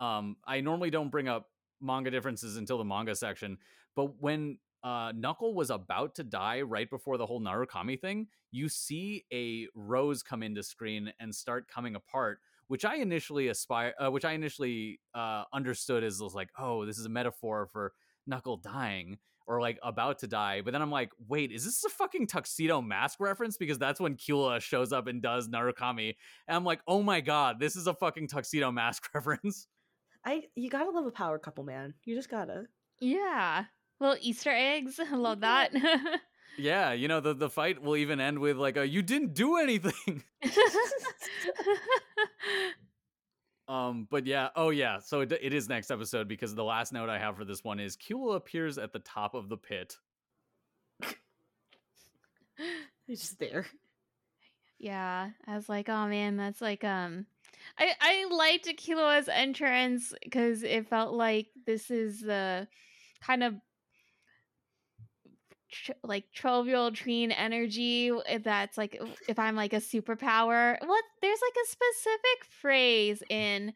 [0.00, 1.46] Um, I normally don't bring up
[1.80, 3.58] manga differences until the manga section,
[3.96, 8.68] but when uh, Knuckle was about to die right before the whole Narukami thing, you
[8.68, 12.38] see a rose come into screen and start coming apart,
[12.68, 16.98] which I initially aspire, uh, which I initially uh, understood as was like, oh, this
[16.98, 17.92] is a metaphor for
[18.26, 20.60] Knuckle dying or like about to die.
[20.60, 23.56] But then I'm like, wait, is this a fucking tuxedo mask reference?
[23.56, 26.14] Because that's when Killua shows up and does Narukami,
[26.46, 29.66] and I'm like, oh my god, this is a fucking tuxedo mask reference.
[30.24, 31.94] I you gotta love a power couple, man.
[32.04, 32.66] You just gotta.
[33.00, 33.64] Yeah.
[34.00, 35.00] Little Easter eggs.
[35.00, 35.72] I love that.
[36.58, 39.56] Yeah, you know the the fight will even end with like a you didn't do
[39.56, 40.24] anything.
[43.68, 47.10] Um, but yeah, oh yeah, so it, it is next episode because the last note
[47.10, 49.96] I have for this one is Killua appears at the top of the pit.
[53.06, 53.66] He's just there.
[54.78, 55.30] yeah.
[55.46, 57.26] I was like, oh man, that's like um
[57.78, 62.66] I I liked Killua's entrance because it felt like this is the
[63.20, 63.54] kind of
[65.70, 70.76] tr- like 12 year old tween energy w- that's like if i'm like a superpower
[70.84, 73.72] what there's like a specific phrase in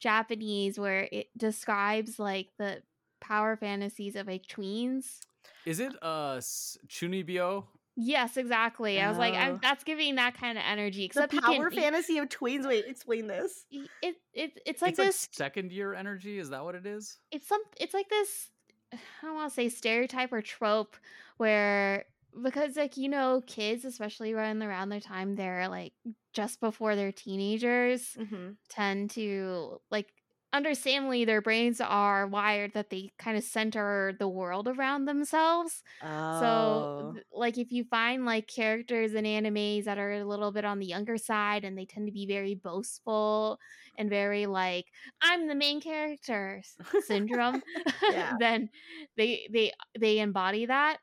[0.00, 2.82] japanese where it describes like the
[3.20, 5.20] power fantasies of like tweens
[5.66, 6.40] Is it uh
[6.88, 7.64] Chunibyo?
[7.96, 9.58] yes exactly i was like I'm, Oh.
[9.60, 12.66] that's giving that kind of energy The except he power can, fantasy of tweens.
[12.66, 13.66] Wait, explain this.
[13.70, 16.38] it, it it's like it's like this second year energy.
[16.38, 17.18] Is that what it is?
[17.30, 18.48] it's some it's like this
[18.92, 20.96] i don't want to say stereotype or trope
[21.36, 22.04] where
[22.42, 25.92] because like you know kids especially running around their time they're like
[26.32, 28.50] just before they're teenagers Mm-hmm.
[28.68, 30.08] tend to like
[30.52, 35.82] understandably their brains are wired that they kind of center the world around themselves.
[36.02, 36.40] Oh.
[36.40, 40.78] so like if you find like characters in animes that are a little bit on
[40.78, 43.58] the younger side and they tend to be very boastful
[43.96, 44.86] and very like
[45.22, 46.62] i'm the main character
[47.00, 47.62] syndrome
[48.40, 48.68] then
[49.16, 50.98] they they they embody that.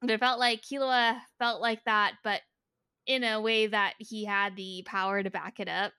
[0.00, 2.40] And it felt like Killua felt like that but
[3.08, 5.92] in a way that he had the power to back it up.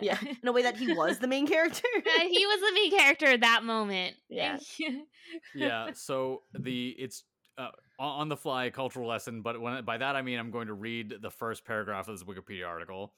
[0.00, 1.86] Yeah, in a way that he was the main character.
[1.94, 4.16] Uh, he was the main character at that moment.
[4.28, 4.58] Yeah.
[5.54, 7.24] yeah so the it's
[7.58, 10.66] uh, on on the fly cultural lesson but when by that i mean i'm going
[10.66, 13.12] to read the first paragraph of this wikipedia article.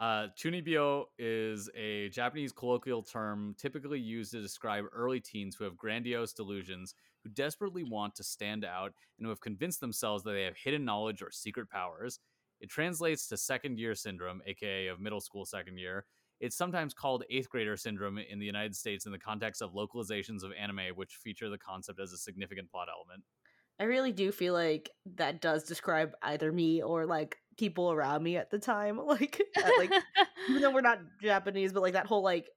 [0.00, 5.76] Uh, chunibyo is a japanese colloquial term typically used to describe early teens who have
[5.76, 10.42] grandiose delusions who desperately want to stand out and who have convinced themselves that they
[10.42, 12.18] have hidden knowledge or secret powers
[12.60, 16.04] it translates to second year syndrome aka of middle school second year
[16.40, 20.42] it's sometimes called eighth grader syndrome in the United States in the context of localizations
[20.42, 23.22] of anime, which feature the concept as a significant plot element.
[23.80, 28.36] I really do feel like that does describe either me or like people around me
[28.36, 29.00] at the time.
[29.06, 29.92] Like, uh, like
[30.48, 32.48] even though we're not Japanese, but like that whole like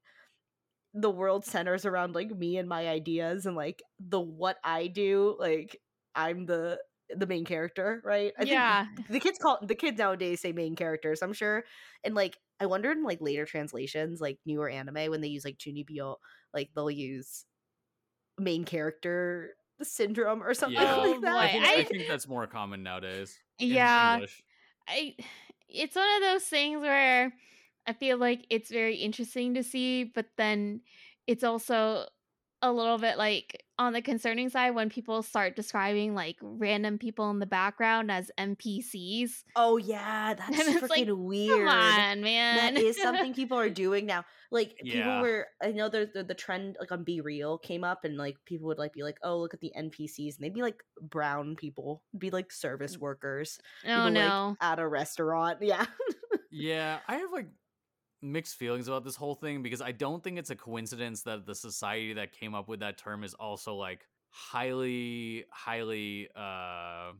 [0.93, 5.35] the world centers around like me and my ideas and like the what I do.
[5.39, 5.79] Like
[6.13, 8.33] I'm the the main character, right?
[8.39, 8.87] I Yeah.
[8.87, 11.21] think the kids call the kids nowadays say main characters.
[11.21, 11.65] I'm sure,
[12.03, 15.57] and like I wonder in like later translations, like newer anime, when they use like
[15.57, 16.17] Chunibyo,
[16.53, 17.45] like they'll use
[18.39, 21.37] main character syndrome or something Yeah, Oh, like that.
[21.39, 23.41] I think, I I- think that's more common nowadays.
[23.59, 24.19] yeah
[24.87, 25.15] I
[25.69, 27.33] it's one of those things where
[27.87, 30.81] I feel like it's very interesting to see, but then
[31.27, 32.07] it's also
[32.61, 37.29] a little bit like on the concerning side when people start describing like random people
[37.29, 39.43] in the background as NPCs.
[39.55, 41.59] Oh yeah, that's And freaking like, weird.
[41.59, 42.73] Come on, man.
[42.73, 44.25] That is something people are doing now.
[44.49, 44.95] Like Yeah.
[44.95, 48.37] people were, I know there's the, the trend like on BeReal came up, and like
[48.45, 51.55] people would like be like, "Oh, look at the NPCs," and they'd be like brown
[51.55, 53.01] people, be like service mm.
[53.01, 54.57] workers, oh people, like, no.
[54.61, 55.59] at a restaurant.
[55.67, 55.85] Yeah,
[56.49, 57.47] yeah, I have like
[58.21, 61.55] mixed feelings about this whole thing because I don't think it's a coincidence that the
[61.55, 67.11] society that came up with that term is also like highly, highly uh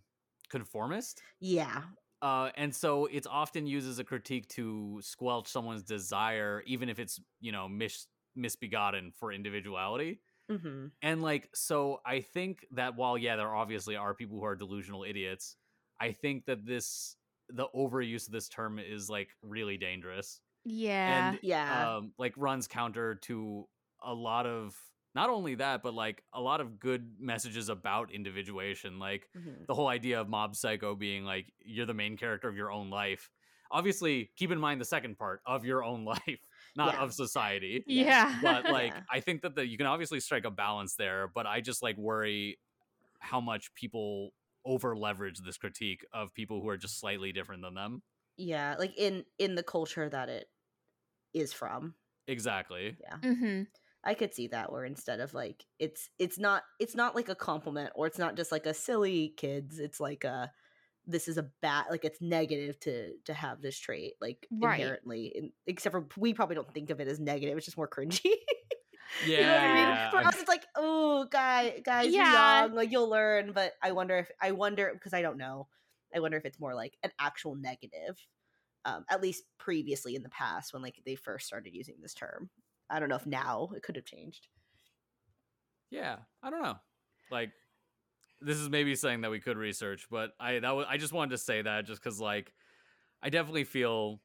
[0.50, 1.22] conformist.
[1.40, 1.82] Yeah.
[2.22, 7.00] Uh, and so it's often used as a critique to squelch someone's desire, even if
[7.00, 10.20] it's you know mis- misbegotten for individuality.
[10.52, 10.88] Mm-hmm.
[11.02, 15.04] And like, so I think that while yeah, there obviously are people who are delusional
[15.04, 15.58] idiots,
[16.00, 17.16] I think that this
[17.50, 21.30] the overuse of this term is like really dangerous yeah.
[21.30, 21.98] and Yeah.
[21.98, 23.68] um like runs counter to
[24.04, 24.76] a lot of
[25.16, 29.66] not only that but like a lot of good messages about individuation like Mhm.
[29.68, 32.90] the whole idea of mob psycho being like you're the main character of your own
[32.90, 33.30] life
[33.72, 36.40] obviously keep in mind the second part of your own life
[36.76, 37.04] not Yeah.
[37.04, 38.40] of society yeah.
[38.42, 39.02] but like Yeah.
[39.12, 41.98] i think that the, you can obviously strike a balance there but i just like
[41.98, 42.60] worry
[43.20, 44.34] how much people
[44.66, 48.02] over leverage this critique of people who are just slightly different than them
[48.38, 50.48] Yeah, like in in the culture that it
[51.34, 51.96] is from.
[52.28, 53.18] exactly Yeah.
[53.24, 53.64] hmm
[54.04, 57.36] I could see that where instead of like it's it's not it's not like a
[57.36, 60.52] compliment or it's not just like a silly kids, it's like a
[61.06, 64.98] this is a bad like it's negative to to have this trait like Right.
[65.02, 67.90] inherently in, except for we probably don't think of it as negative it's just more
[67.90, 68.36] cringy yeah
[69.38, 69.98] you know what I mean?
[69.98, 72.18] yeah, For us, it's like, oh, guy, guys, Yeah.
[72.18, 73.54] young, like you'll learn.
[73.54, 75.68] But I wonder if I wonder because I don't know.
[76.16, 78.18] I wonder if it's more like an actual negative,
[78.88, 82.50] um, at least previously in the past when like they first started using this term.
[82.90, 84.48] I don't know if now it could have changed.
[85.92, 86.78] Yeah, I don't know.
[87.30, 87.52] Like,
[88.40, 91.32] this is maybe something that we could research, but I that was, I just wanted
[91.32, 92.54] to say that just because like
[93.22, 94.22] I definitely feel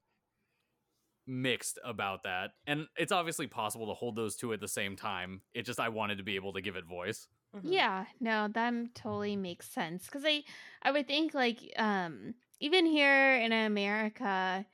[1.26, 5.42] mixed about that, and it's obviously possible to hold those two at the same time.
[5.54, 7.26] It just I wanted to be able to give it voice.
[7.56, 7.72] Mm-hmm.
[7.72, 10.44] Yeah, no, that totally makes sense because I
[10.82, 14.64] I would think like um even here in America,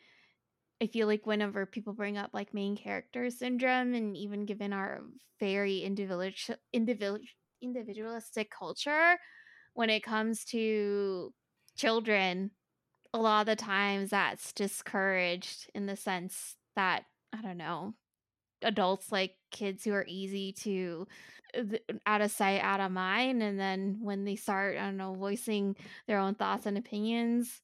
[0.80, 5.00] I feel like whenever people bring up like main character syndrome, and even given our
[5.40, 7.18] very individual individual
[7.62, 9.16] individualistic culture,
[9.72, 11.32] when it comes to
[11.76, 12.50] children,
[13.14, 17.94] a lot of the times that's discouraged in the sense that I don't know
[18.62, 21.06] adults like kids who are easy to
[21.56, 21.62] uh,
[22.06, 25.76] out of sight out of mind and then when they start i don't know voicing
[26.06, 27.62] their own thoughts and opinions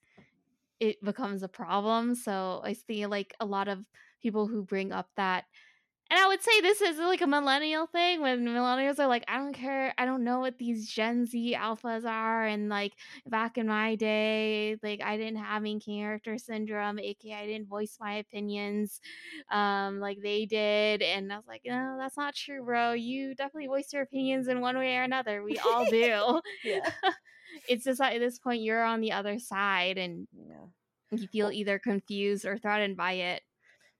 [0.85, 3.85] it becomes a problem so i see like a lot of
[4.23, 5.44] people who bring up that
[6.11, 9.38] and i would say this is like a millennial thing when millennials are like i
[9.38, 12.92] don't care i don't know what these gen z alphas are and like
[13.27, 17.97] back in my day like i didn't have main character syndrome aka i didn't voice
[18.01, 19.01] my opinions
[19.51, 23.66] um like they did and i was like no that's not true bro you definitely
[23.66, 26.81] voice your opinions in one way or another we all do Yeah.
[27.68, 30.66] it's just at this point you're on the other side and Yeah.
[31.18, 33.42] you feel either confused or threatened by it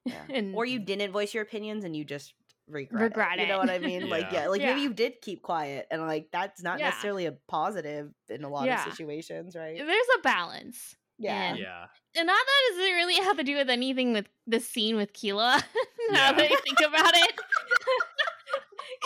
[0.05, 0.15] yeah.
[0.31, 2.35] and or you didn't voice your opinions and you just
[2.69, 3.43] regret, Regret it.
[3.43, 4.09] You know what I mean?
[4.09, 4.43] Like, Yeah.
[4.43, 6.89] yeah, like maybe you did keep quiet, and like that's not Yeah.
[6.91, 8.85] necessarily a positive in a lot Yeah.
[8.87, 9.77] of situations, right?
[9.77, 11.51] there's a balance Yeah.
[11.51, 11.87] and- Yeah,
[12.17, 15.63] and not that doesn't really have to do with anything with the scene with Killua.
[16.11, 16.33] now Yeah.
[16.33, 17.35] that I think about it,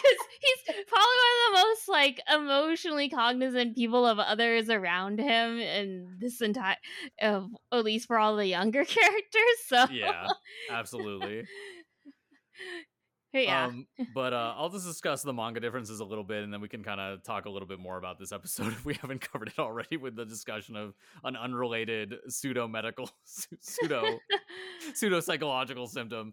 [0.03, 5.59] because he's probably one of the most like emotionally cognizant people of others around him,
[5.59, 6.77] and this entire,
[7.21, 9.59] of at least for all the younger characters.
[9.67, 10.29] So yeah,
[10.71, 11.45] absolutely.
[13.31, 16.53] But yeah, Um, but uh, I'll just discuss the manga differences a little bit, and
[16.53, 18.95] then we can kind of talk a little bit more about this episode if we
[18.95, 24.19] haven't covered it already with the discussion of an unrelated pseudo medical pseudo
[24.95, 26.33] pseudo psychological symptom.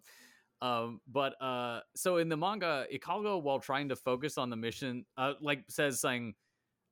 [0.66, 5.06] Um, but uh, so in the manga, Ikalgo, while trying to focus on the mission,
[5.16, 6.34] uh, like says saying,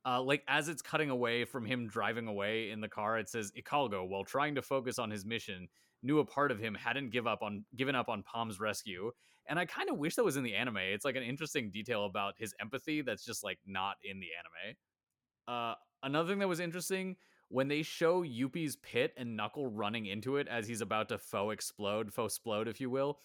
[0.05, 3.51] uh, like as it's cutting away from him driving away in the car, it says
[3.57, 5.67] Ikalgo, while trying to focus on his mission,
[6.03, 9.11] knew a part of him hadn't give up on given up on Palm's rescue.
[9.49, 10.77] And I kind of wish that was in the anime.
[10.77, 14.77] It's like an interesting detail about his empathy that's just like not in the anime.
[15.47, 17.15] Uh, another thing that was interesting
[17.49, 21.53] when they show Youpi's pit and Knuckle running into it as he's about to faux
[21.53, 23.19] explode, faux explode, if you will.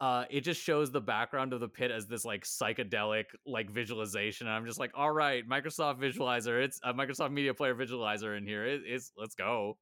[0.00, 4.46] Uh, it just shows the background of the pit as this like psychedelic like visualization.
[4.46, 8.46] And I'm just like, all right, Microsoft Visualizer, it's a Microsoft Media Player Visualizer in
[8.46, 8.64] here.
[8.64, 9.76] It, it's let's go.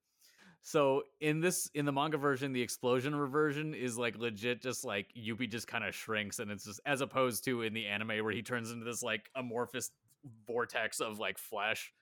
[0.63, 5.07] So in this in the manga version, the explosion reversion is like legit just like
[5.17, 8.33] Youpi just kind of shrinks and it's just as opposed to in the anime where
[8.33, 9.93] he turns into this like amorphous
[10.49, 11.93] vortex of like flesh.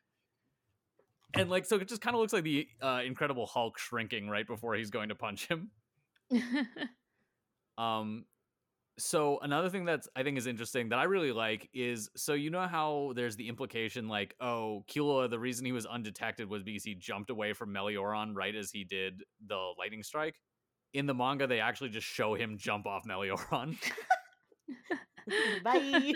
[1.34, 4.47] And like so it just kind of looks like the uh, Incredible Hulk shrinking right
[4.47, 5.70] before he's going to punch him.
[7.79, 8.24] Um
[8.99, 12.51] so another thing that's I think is interesting that I really like is so you
[12.51, 16.85] know how there's the implication like oh Killua the reason he was undetected was because
[16.85, 20.37] he jumped away from Meleoron right as he did the lightning strike.
[20.95, 23.77] in the manga they actually just show him jump off Meleoron.
[25.64, 26.12] Bye.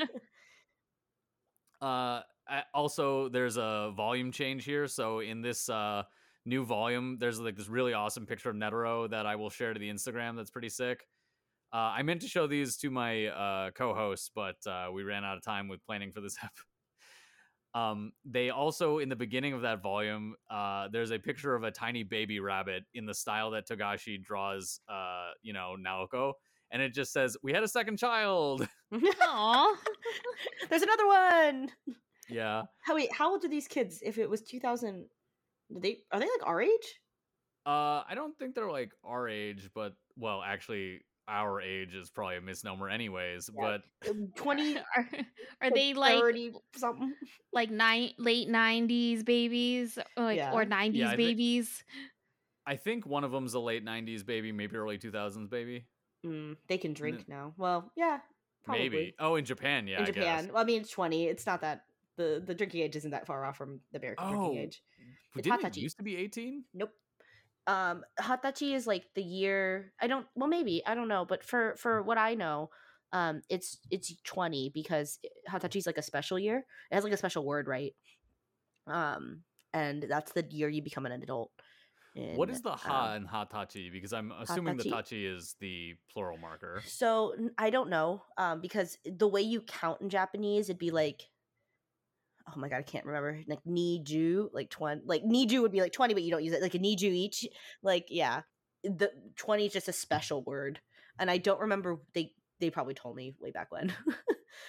[1.83, 2.23] uh
[2.75, 6.03] also there's a volume change here so in this uh
[6.47, 9.81] new volume there's like this really awesome picture of netero that i will share to
[9.81, 11.07] the instagram that's pretty sick
[11.73, 15.37] uh, i meant to show these to my uh, co-hosts but uh, we ran out
[15.37, 16.51] of time with planning for this ep
[17.73, 21.71] um they also in the beginning of that volume uh there's a picture of a
[21.71, 26.33] tiny baby rabbit in the style that togashi draws uh you know naoko
[26.73, 28.67] and it just says we had a second child
[29.23, 29.77] Aw.
[30.69, 31.71] There's another one.
[32.29, 34.01] yeah How wait, how old are these kids?
[34.03, 35.07] If it was 2000,
[35.73, 37.01] did they are they like our age?
[37.67, 42.37] Uh, I don't think they're like our age, but well, actually, our age is probably
[42.37, 43.51] a misnomer, anyways.
[43.55, 43.79] Yeah.
[44.03, 45.09] But Um, 20, are,
[45.63, 47.15] are they like 30 something?
[47.53, 50.53] like nine late nineties babies, or like Yeah.
[50.53, 51.85] or nineties I thi- babies?
[52.67, 55.87] I think one of them's a late '90s baby, maybe early 2000s baby,
[56.25, 57.55] Mm, they can drink now.
[57.57, 58.21] Well, yeah,
[58.63, 58.89] probably.
[58.89, 59.15] maybe.
[59.19, 60.15] Oh, in Japan, yeah, in I guess.
[60.15, 60.53] Japan.
[60.53, 61.27] Well, I mean, it's 20.
[61.27, 64.31] It's not that the the drinking age isn't that far off from the American Oh,
[64.31, 64.83] drinking age.
[65.33, 66.65] But It's Didn't it used to be 18?
[66.75, 66.93] Nope.
[67.67, 69.93] Um, Hatachi is like the year.
[70.01, 70.27] I don't.
[70.35, 71.25] Well, maybe I don't know.
[71.25, 72.71] But for for what I know,
[73.13, 76.65] um, it's it's 20 because Hatachi is like a special year.
[76.91, 77.95] It has like a special word, right?
[78.87, 79.43] Um,
[79.73, 81.51] and that's the year you become an adult.
[82.15, 83.93] what in, is the ha um, in hatachi?
[83.93, 86.83] Because I'm assuming the tachi is the plural marker.
[86.87, 91.23] So I don't know, um, because the way you count in Japanese, it'd be like,
[92.55, 95.93] oh my god, I can't remember, like niju, like twenty, like niju would be like
[95.93, 97.47] twenty, but you don't use it like a niju each,
[97.83, 98.43] like yeah,
[98.85, 100.81] the twenty is just a special word,
[101.19, 103.93] and I don't remember they they probably told me way back when,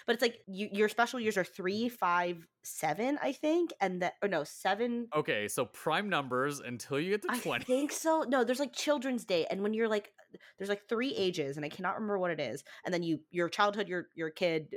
[0.05, 4.13] but it's like you, your special years are three, five, seven, I think, and that
[4.21, 5.07] or no seven.
[5.15, 7.63] Okay, so prime numbers until you get to twenty.
[7.63, 8.25] I think so.
[8.27, 10.11] No, there's like Children's Day, and when you're like,
[10.57, 12.63] there's like three ages, and I cannot remember what it is.
[12.85, 14.75] And then you, your childhood, your your kid,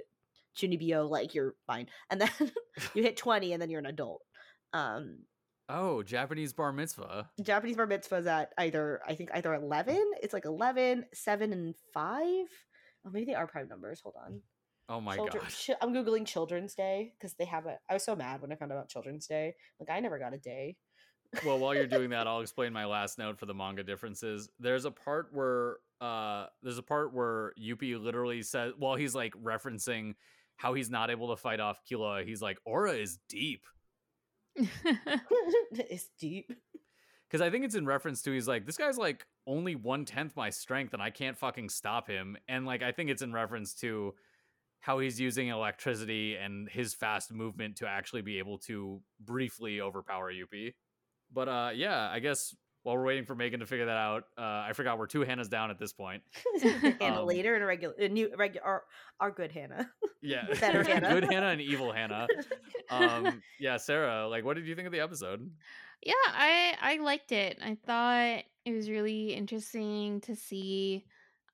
[0.56, 2.30] Chunibyo, like you're fine, and then
[2.94, 4.22] you hit twenty, and then you're an adult.
[4.72, 5.18] Um,
[5.66, 7.30] Oh, Japanese bar mitzvah.
[7.42, 10.10] Japanese bar mitzvah is at either I think either eleven.
[10.22, 12.46] It's like 11, 7, and five.
[13.06, 14.00] Oh, maybe they are prime numbers.
[14.02, 14.42] Hold on.
[14.90, 15.52] Oh my Children- god.
[15.66, 17.78] chi- I'm googling Children's Day because they have a.
[17.88, 19.54] I was so mad when I found out about Children's Day.
[19.80, 20.76] Like I never got a day.
[21.46, 24.50] well, while you're doing that, I'll explain my last note for the manga differences.
[24.58, 29.32] There's a part where uh there's a part where Youpi literally says while he's like
[29.42, 30.14] referencing
[30.56, 33.62] how he's not able to fight off Killua, he's like, Aura is deep.
[34.56, 36.52] it's deep.
[37.28, 40.36] Because I think it's in reference to he's like, this guy's like only one tenth
[40.36, 42.36] my strength and I can't fucking stop him.
[42.48, 44.14] And like I think it's in reference to
[44.80, 50.30] how he's using electricity and his fast movement to actually be able to briefly overpower
[50.32, 50.74] Youpi.
[51.32, 52.54] But uh yeah, I guess
[52.84, 55.50] while we're waiting for Megan to figure that out, uh, I forgot we're two Hannahs
[55.50, 56.22] down at this point.
[56.62, 58.82] Hannah Um, later and a regular, a new regular, our,
[59.20, 59.90] our good Hannah.
[60.22, 61.10] Yeah, Better Hannah.
[61.12, 62.26] good Hannah and evil Hannah.
[62.90, 65.50] Um, yeah, Sarah, like, what did you think of the episode?
[66.02, 67.58] yeah, I I liked it.
[67.62, 71.04] I thought it was really interesting to see.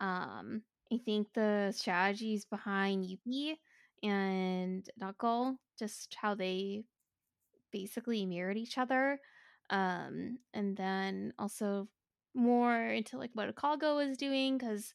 [0.00, 0.62] Um,
[0.92, 3.56] I think the strategies behind Youpi
[4.04, 6.84] and Knuckle, just how they
[7.72, 9.20] basically mirrored each other.
[9.70, 11.88] Um, and then also
[12.34, 14.92] more into like what Ikalgo was doing because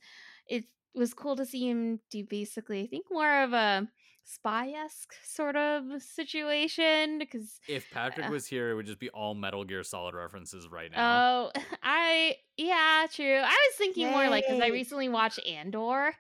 [0.47, 3.87] it was cool to see him do basically, I think, more of a
[4.27, 9.09] spy esque sort of situation because If Patrick Uh, was here, it would just be
[9.09, 11.51] all Metal Gear Solid references right now.
[11.55, 13.35] Oh, I yeah, true.
[13.37, 16.13] I was thinking more like because I recently watched Andor,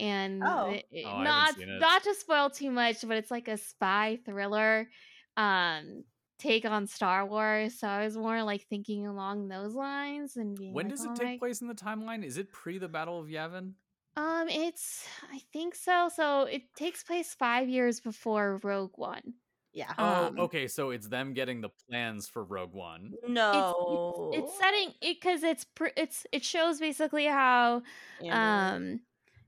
[0.00, 0.70] and Oh.
[0.70, 1.78] it- it- Oh, haven't not seen it.
[1.78, 4.88] not to spoil too much, but it's like a spy thriller,
[5.36, 6.04] um,
[6.44, 7.78] take on Star Wars.
[7.78, 11.10] So I was more like thinking along those lines and being when like, does it
[11.12, 12.24] "Oh take my- place in the timeline?
[12.24, 13.72] Is it pre the Battle of Yavin?
[14.16, 16.08] Um, it's I think so.
[16.14, 19.34] So it takes place five years before Rogue One.
[19.72, 19.90] yeah.
[19.98, 20.68] Um, oh, okay.
[20.68, 23.14] So it's them getting the plans for Rogue One.
[23.26, 24.30] no.
[24.32, 27.82] It's setting it because it's pr- it's it shows basically how
[28.22, 28.36] Andor.
[28.36, 29.00] um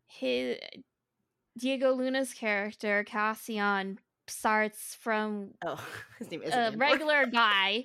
[0.08, 0.58] his
[1.58, 5.82] Diego Luna's character Cassian starts from oh,
[6.18, 6.78] his name isn't a Andor.
[6.78, 7.84] regular guy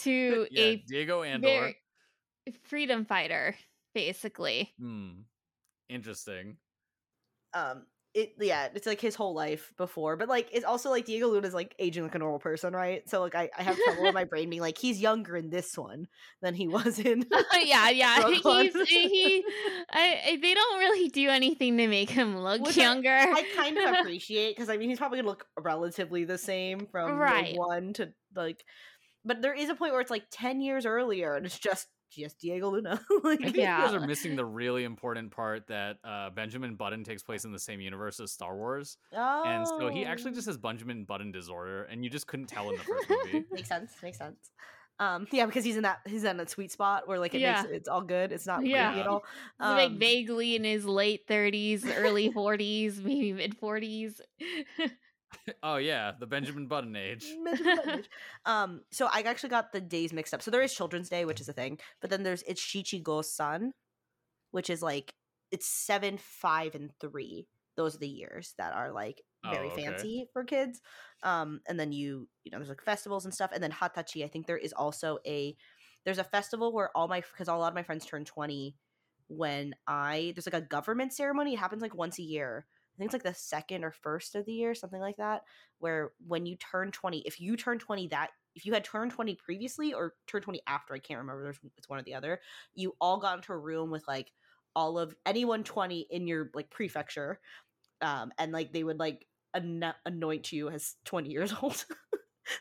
[0.00, 1.74] to yeah, a Diego Andor.
[2.64, 3.54] freedom fighter
[3.94, 5.22] basically Hmm.
[5.88, 6.56] Interesting.
[7.54, 11.28] um it yeah it's like his whole life before but like it's also like diego
[11.28, 13.08] luna's like aging like a normal person right?
[13.08, 15.78] So like i, I have trouble in my brain being like he's younger in this
[15.78, 16.08] one
[16.42, 17.24] than he was in
[17.64, 19.44] yeah yeah he's he
[19.90, 23.10] I, I- they don't really do anything to make him look Which younger.
[23.16, 27.16] I kind of appreciate because i mean he's probably gonna look relatively the same from
[27.16, 27.56] Right.
[27.56, 28.62] one to like
[29.24, 31.86] but there is a point where it's like 10 years earlier and it's just
[32.20, 33.00] just Diego Luna.
[33.24, 33.78] like, I think Yeah.
[33.78, 37.52] you guys are missing the really important part that uh, Benjamin Button takes place in
[37.52, 41.32] the same universe as Star Wars, oh, and so he actually just has Benjamin Button
[41.32, 43.44] disorder, and you just couldn't tell in the first movie.
[43.52, 43.92] makes sense.
[44.02, 44.50] Makes sense.
[44.98, 47.62] Um, yeah, because he's in that he's in that sweet spot where like it Yeah.
[47.62, 48.30] makes it's all good.
[48.30, 48.90] It's not Yeah.
[48.90, 49.24] creepy at all.
[49.58, 54.20] He's like Um, vaguely in his late 30s, early 40s, maybe mid 40s.
[55.62, 57.26] Oh yeah, the Benjamin Button age.
[57.44, 58.10] Benjamin Button age.
[58.44, 60.42] um, so I actually got the days mixed up.
[60.42, 63.70] So there is Children's Day, which is a thing, but then there's it's Shichigosan,
[64.50, 65.14] which is like
[65.50, 67.46] it's seven, five, and three.
[67.76, 69.84] Those are the years that are like very Oh, okay.
[69.84, 70.80] fancy for kids.
[71.22, 74.24] Um, and then you you know there's like festivals and stuff, and then Hatachi.
[74.24, 75.56] I think there is also a
[76.04, 78.76] there's a festival where all my because a lot of my friends turn twenty
[79.28, 81.54] when I there's like a government ceremony.
[81.54, 82.66] It happens like once a year.
[82.94, 85.42] I think it's like the second or first of the year, something like that.
[85.78, 89.34] Where when you turn twenty, if you turn twenty that if you had turned twenty
[89.34, 91.42] previously or turned twenty after, I can't remember.
[91.42, 92.40] There's it's one or the other.
[92.74, 94.30] You all got into a room with like
[94.76, 97.40] all of anyone twenty in your like prefecture,
[98.00, 101.84] um, and like they would like an- anoint you as twenty years old.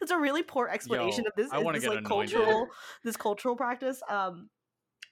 [0.01, 1.51] It's a really poor explanation Yo, of this.
[1.51, 2.07] This get like anointed.
[2.38, 2.67] cultural
[3.03, 4.01] this cultural practice.
[4.09, 4.49] Um,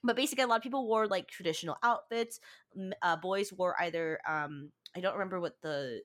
[0.03, 2.39] but basically, a lot of people wore like traditional outfits.
[3.01, 6.02] Uh, boys wore either um, I don't remember what the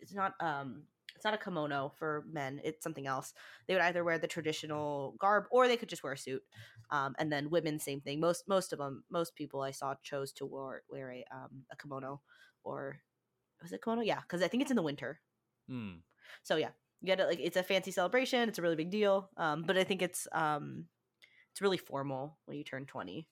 [0.00, 0.82] it's not um
[1.14, 2.60] it's not a kimono for men.
[2.62, 3.32] It's something else.
[3.66, 6.42] They would either wear the traditional garb or they could just wear a suit.
[6.90, 8.20] Um, and then women, same thing.
[8.20, 11.76] Most most of them, most people I saw chose to wear wear a um a
[11.76, 12.20] kimono
[12.64, 13.00] or
[13.62, 14.02] was it kimono?
[14.02, 15.20] Yeah, because I think it's in the winter.
[15.68, 15.94] Hmm.
[16.42, 16.70] So yeah,
[17.00, 17.28] you get it.
[17.28, 18.48] Like it's a fancy celebration.
[18.48, 19.30] It's a really big deal.
[19.36, 20.84] Um, but I think it's um,
[21.50, 23.26] it's really formal when you turn twenty.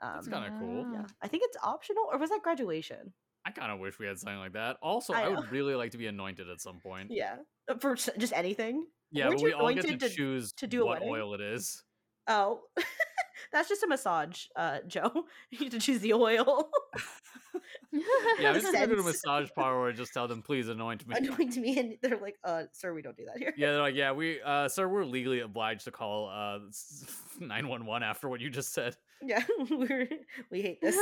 [0.00, 0.86] Um, That's kind of cool.
[0.92, 3.12] yeah, I think it's optional, or was that graduation?
[3.46, 4.76] I kind of wish we had something like that.
[4.82, 7.12] Also, I I, would really like to be anointed at some point.
[7.12, 7.36] Yeah,
[7.68, 8.86] Uh, for just anything.
[9.12, 11.84] Yeah, Weren't but we all get to, to- choose to do what oil it is.
[12.26, 12.62] Oh,
[13.52, 15.12] that's just a massage, uh, Joe.
[15.50, 16.68] You get to choose the oil.
[18.38, 21.14] Yeah, I'm just gonna go a massage parlor and just tell them, please anoint me.
[21.16, 23.94] Anoint me, and they're like, "Uh, sir, we don't do that here." Yeah, they're like,
[23.94, 26.58] yeah, we, uh, sir, we're legally obliged to call uh
[27.40, 28.96] 911 after what you just said.
[29.22, 30.08] yeah, we're
[30.50, 30.98] we hate this.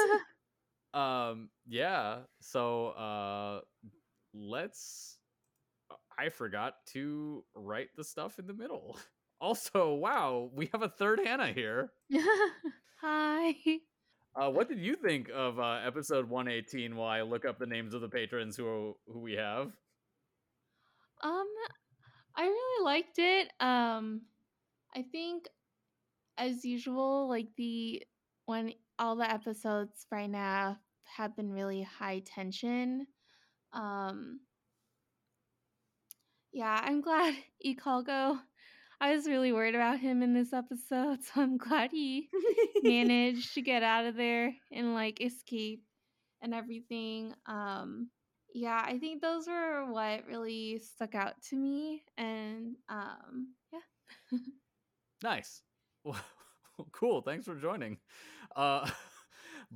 [0.95, 2.18] Um, yeah.
[2.40, 3.61] So, uh,
[4.32, 5.18] let's.
[5.90, 8.99] uh, I forgot to write the stuff in the middle.
[9.40, 11.92] Also, wow, we have a third Hannah here.
[13.03, 13.55] Hi.
[14.34, 17.92] Uh, what did you think of uh, episode 118 while I look up the names
[17.92, 19.72] of the patrons who who we have?
[21.22, 21.47] Um,
[22.34, 23.53] I really liked it.
[23.61, 24.22] Um,
[24.97, 25.47] I think,
[26.38, 28.03] as usual, like the
[28.47, 30.78] when all the episodes right now
[31.17, 33.07] have been really high tension.
[33.73, 34.41] Um,
[36.53, 37.35] yeah, I'm glad
[37.67, 38.39] Ikalgo.
[39.01, 42.29] I was really worried about him in this episode, so I'm glad he
[42.83, 45.83] managed to get out of there and like escape
[46.43, 47.35] and everything.
[47.47, 48.11] Um
[48.55, 54.39] yeah, I think those were what really stuck out to me and um yeah.
[55.23, 55.62] Nice.
[56.05, 56.21] Well,
[56.93, 57.23] cool.
[57.23, 57.99] Thanks for joining.
[58.55, 58.89] Uh,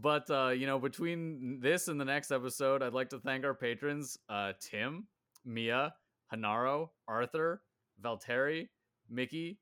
[0.00, 3.54] but uh, you know, between this and the next episode, I'd like to thank our
[3.54, 5.06] patrons: uh, Tim,
[5.44, 5.94] Mia,
[6.32, 7.62] Hanaro, Arthur,
[8.02, 8.68] Valteri,
[9.10, 9.58] Mickey,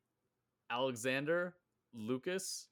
[0.71, 1.55] Alexander,
[1.95, 2.69] Lucas,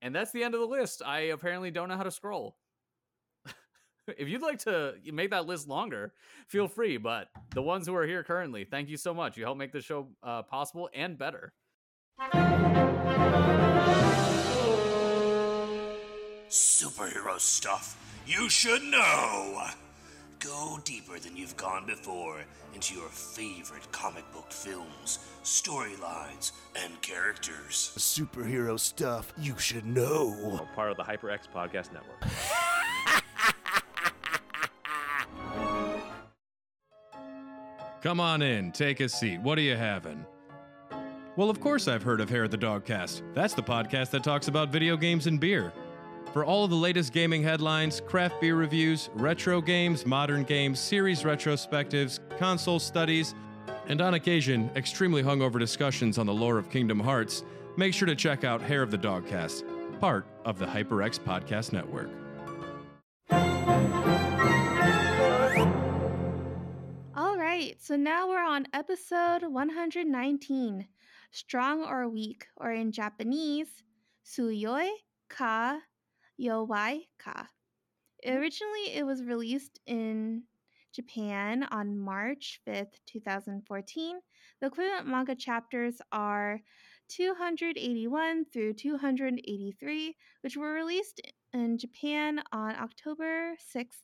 [0.00, 1.02] and that's the end of the list.
[1.04, 2.56] I apparently don't know how to scroll.
[4.18, 6.14] if you'd like to make that list longer,
[6.48, 6.96] feel free.
[6.96, 9.36] But the ones who are here currently, thank you so much.
[9.36, 11.52] You help make the show uh, possible and better.
[16.76, 17.96] Superhero stuff
[18.26, 19.64] you should know.
[20.40, 22.42] Go deeper than you've gone before
[22.74, 27.94] into your favorite comic book films, storylines, and characters.
[27.96, 30.68] Superhero stuff you should know.
[30.74, 32.20] part of the HyperX Podcast Network.
[38.02, 39.40] Come on in, take a seat.
[39.40, 40.26] What are you having?
[41.36, 43.22] Well, of course I've heard of Hair of the Dogcast.
[43.32, 45.72] That's the podcast that talks about video games and beer.
[46.36, 51.22] For all of the latest gaming headlines, craft beer reviews, retro games, modern games, series
[51.22, 53.34] retrospectives, console studies,
[53.88, 57.42] and on occasion, extremely hungover discussions on the lore of Kingdom Hearts,
[57.78, 59.64] make sure to check out Hair of the Dogcast,
[59.98, 62.10] part of the HyperX Podcast Network.
[67.16, 70.86] All right, so now we're on episode 119
[71.30, 73.68] Strong or Weak, or in Japanese,
[74.26, 74.90] Tsuyoi
[75.30, 75.80] ka
[76.40, 77.50] Yowai ka.
[78.26, 80.48] Originally, it was released in
[80.92, 82.60] Japan on March
[83.06, 84.20] 5th, 2014.
[84.60, 86.62] The equivalent manga chapters are
[87.08, 91.20] 281 through 283, which were released
[91.52, 93.56] in Japan on October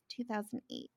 [0.08, 0.90] 6, 2008.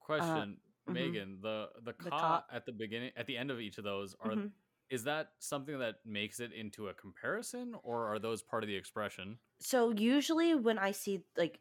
[0.00, 0.94] Question, mhm.
[0.94, 3.84] Megan, the the The ka ka- at the beginning at the end of each of
[3.84, 4.52] those are Mhm.
[4.90, 8.76] Is that something that makes it into a comparison or are those part of the
[8.76, 9.38] expression?
[9.60, 11.60] So usually when I see like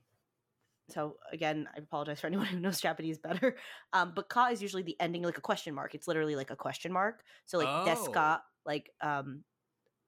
[0.89, 3.57] so again, I apologize for anyone who knows Japanese better.
[3.93, 5.93] Um, but ka is usually the ending like a question mark.
[5.95, 7.23] It's literally like a question mark.
[7.45, 9.43] So like desu ka, like um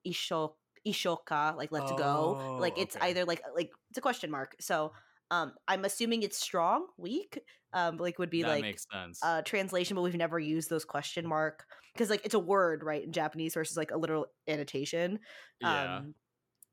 [0.05, 0.53] isho
[0.87, 2.39] ishoka, like let's go.
[2.57, 3.09] Like Oh, it's okay.
[3.09, 4.55] either like like it's a question mark.
[4.59, 4.93] So
[5.31, 7.39] um I'm assuming it's strong, weak.
[7.73, 9.19] Um like would be that like makes sense.
[9.23, 13.03] uh translation, but we've never used those question mark because like it's a word, right,
[13.03, 15.19] in Japanese versus like a literal annotation.
[15.59, 15.97] yeah.
[15.97, 16.13] Um,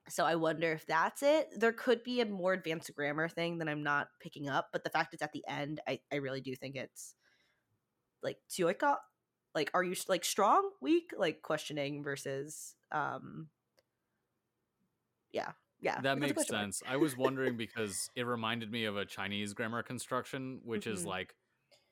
[0.08, 1.48] so I wonder if that's it.
[1.56, 4.90] There could be a more advanced grammar thing that I'm not picking up, but the
[4.90, 7.14] fact it's at the end, I, I really do think it's
[8.22, 8.96] like tsuyoika.
[9.54, 13.48] Like, are you like strong, weak, like questioning versus um,
[15.32, 16.00] yeah, yeah.
[16.00, 16.82] That makes sense.
[16.88, 21.06] I was wondering because it reminded me of a Chinese grammar construction, which is Mhm.
[21.08, 21.34] like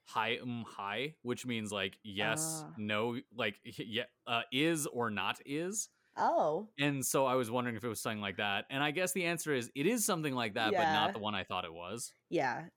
[0.05, 2.73] hi um hi, which means like yes, Ah.
[2.77, 5.89] no, like yeah, uh, is or not is.
[6.19, 8.65] Oh, And so I was wondering if it was something like that.
[8.71, 11.35] And I guess the answer is it is something like that, but not the one
[11.35, 12.13] I thought it was.
[12.31, 12.69] yeah,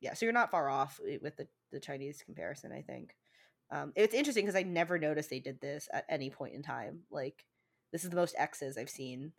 [0.00, 0.12] yeah.
[0.12, 2.72] So you're not far off with the the Chinese comparison.
[2.72, 3.16] I think.
[3.70, 7.02] Um, it's interesting because I never noticed they did this at any point in time.
[7.10, 7.44] Like,
[7.92, 9.32] this is the most X's I've seen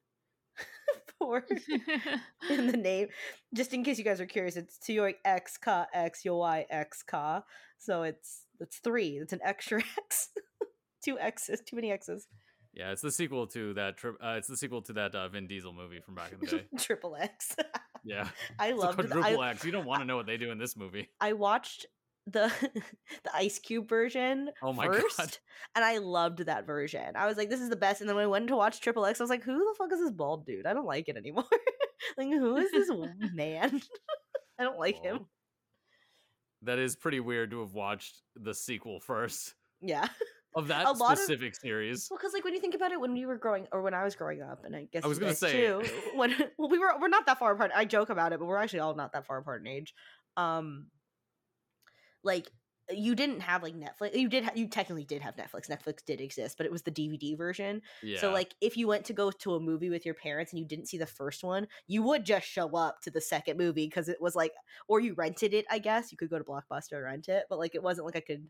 [1.20, 1.44] for
[2.50, 3.08] in the name.
[3.54, 7.44] Just in case you guys are curious, it's Tsuyoy X Ka X Yoi X Ka.
[7.78, 9.18] So it's it's three.
[9.18, 10.30] It's an extra X.
[11.04, 12.28] Two X's, too many X's.
[12.74, 13.98] Yeah, it's the sequel to that.
[13.98, 16.46] Tri- uh, it's the sequel to that uh, Vin Diesel movie from back in the
[16.46, 16.66] day.
[16.78, 17.56] Triple X.
[18.04, 18.28] Yeah,
[18.60, 19.64] I it's a loved the, quadruple I, X.
[19.64, 21.10] You don't want to know what they do in this movie.
[21.20, 21.88] I watched
[22.32, 22.52] the
[23.24, 25.38] the Ice Cube version Oh my first, God.
[25.76, 27.16] and I loved that version.
[27.16, 29.06] I was like, "This is the best." And then when I went to watch Triple
[29.06, 30.66] X, I was like, "Who the fuck is this bald dude?
[30.66, 31.46] I don't like it anymore.
[32.18, 32.90] like, who is this
[33.34, 33.82] man?
[34.60, 35.28] I don't like him." Oh.
[36.64, 40.08] That is pretty weird to have watched the sequel first Yeah.
[40.56, 42.08] of that lot of- specific series.
[42.10, 44.04] Well, because like when you think about it, when we were growing, or when I
[44.04, 45.84] was growing up, and I guess I was gonna say- too,
[46.16, 47.72] when well, we were we're not that far apart.
[47.76, 49.94] I joke about it, but we're actually all not that far apart in age.
[50.36, 50.88] Um,
[52.28, 52.52] like
[52.90, 54.16] uh, you didn't have like Netflix.
[54.16, 54.44] You did.
[54.44, 55.70] Ha- you technically did have Netflix.
[55.70, 57.82] Netflix did exist, but it was the DVD version.
[58.04, 58.20] Yeah.
[58.20, 60.66] So like if you went to go to a movie with your parents and you
[60.66, 64.10] didn't see the first one, you would just show up to the second movie because
[64.10, 64.52] it was like,
[64.88, 65.66] or you rented it.
[65.72, 68.16] I guess you could go to Blockbuster and rent it, but like it wasn't like
[68.16, 68.48] I could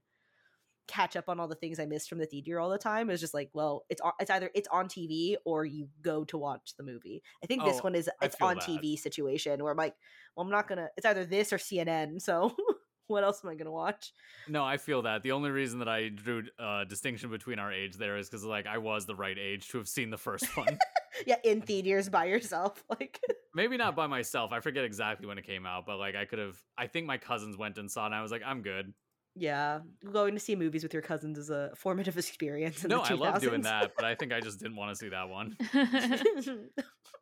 [0.88, 3.10] catch up on all the things I missed from the theater all the time.
[3.10, 6.24] It was just like, well, it's on, it's either it's on TV or you go
[6.26, 7.22] to watch the movie.
[7.44, 8.64] I think this oh, one is it's on that.
[8.64, 9.96] TV situation where I'm like,
[10.36, 10.88] well, I'm not gonna.
[10.96, 12.22] It's either this or CNN.
[12.22, 12.56] So
[13.08, 14.14] what else am I gonna watch?
[14.48, 15.24] No, I feel that.
[15.24, 18.68] The only reason that I drew uh, distinction between our age there is because like
[18.68, 20.78] I was the right age to have seen the first one.
[21.26, 23.20] Yeah, in theaters by yourself, like.
[23.56, 24.52] Maybe not by myself.
[24.52, 26.62] I forget exactly when it came out, but like I could have.
[26.78, 28.94] I think my cousins went and saw, it and I was like, I'm good.
[29.36, 29.80] Yeah,
[30.12, 32.84] going to see movies with your cousins is a formative experience.
[32.84, 35.10] In no, I love doing that, but I think I just didn't want to see
[35.10, 35.56] that one.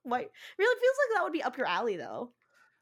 [0.03, 0.25] Why?
[0.57, 2.31] Really feels like that would be up your alley though,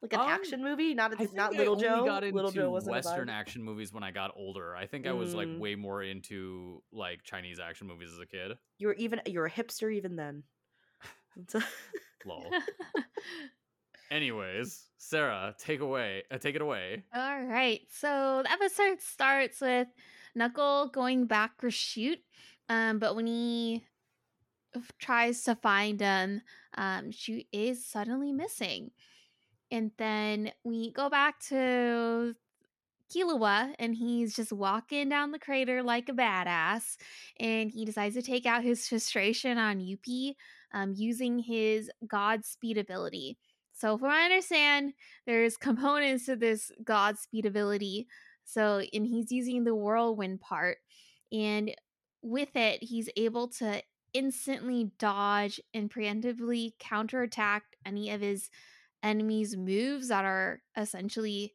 [0.03, 0.93] like an Um, action movie.
[0.93, 2.05] Not I a, think not I Little only Joe.
[2.05, 3.31] got into Little Joe wasn't a Western vibe.
[3.33, 4.75] action movies when I got older.
[4.75, 5.57] I think I was like Mm.
[5.59, 8.57] way more into like Chinese action movies as a kid.
[8.77, 10.43] You were even you were a hipster even then.
[11.39, 11.55] It's
[12.25, 12.45] Lol.
[14.11, 16.23] Anyways, Sarah, take away.
[16.29, 17.03] Uh, take it away.
[17.15, 17.81] All right.
[17.89, 19.87] So the episode starts with
[20.35, 22.19] Knuckle going back for shoot.
[22.69, 23.83] Um, but when he
[24.75, 26.41] f- tries to find him,
[26.77, 28.91] um, shoot is suddenly missing.
[29.73, 32.35] And then we go back to
[33.11, 36.95] Killua and he's just walking down the crater like a badass.
[37.39, 40.35] And he decides to take out his frustration on Youpi
[40.75, 43.39] um, using his Godspeed ability.
[43.73, 44.93] So, from what I understand,
[45.25, 48.07] there's components to this Godspeed ability.
[48.45, 50.77] So, and he's using the whirlwind part.
[51.31, 51.73] And
[52.21, 53.81] with it, he's able to
[54.13, 58.51] instantly dodge and preemptively counterattack any of his
[59.03, 61.53] enemies' moves that are essentially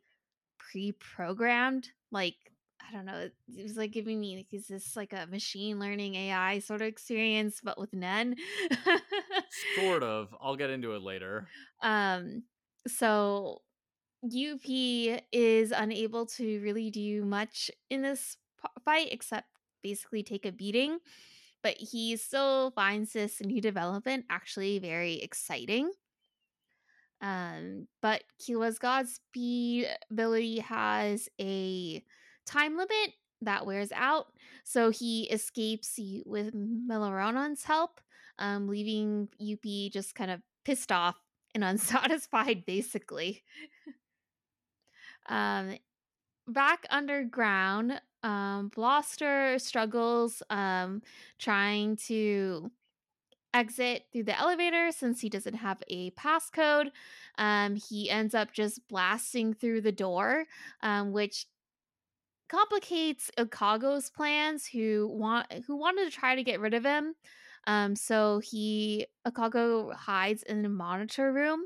[0.58, 1.88] pre-programmed.
[2.12, 2.36] Like,
[2.80, 6.14] I don't know, it was like giving me like, is this like a machine learning
[6.14, 8.36] AI sort of experience, but with none?
[9.76, 10.34] Sort of.
[10.40, 11.48] I'll get into it later.
[11.82, 12.44] Um,
[12.86, 13.62] so
[14.24, 19.48] Youpi is unable to really do much in this p- fight except
[19.82, 20.98] basically take a beating,
[21.62, 25.90] but he still finds this new development actually very exciting.
[27.20, 32.02] Um, but Killua's Godspeed ability has a
[32.46, 34.26] time limit that wears out.
[34.64, 38.00] So he escapes with Meleoron's help,
[38.38, 41.16] um, leaving Youpi just kind of pissed off
[41.54, 43.42] and unsatisfied, basically.
[45.28, 45.76] um,
[46.46, 51.02] back underground, um, Bloster struggles um,
[51.38, 52.70] trying to
[53.54, 56.90] exit through the elevator since he doesn't have a passcode.
[57.36, 60.44] Um, he ends up just blasting through the door,
[60.82, 61.46] um, which
[62.48, 64.66] complicates Ikalgo's plans.
[64.66, 67.14] Who want who wanted to try to get rid of him.
[67.66, 71.64] Um, so he Ikalgo hides in a monitor room.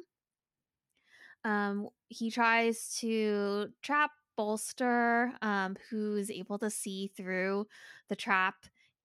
[1.44, 7.66] Um, he tries to trap Bloster, um, who's able to see through
[8.08, 8.54] the trap,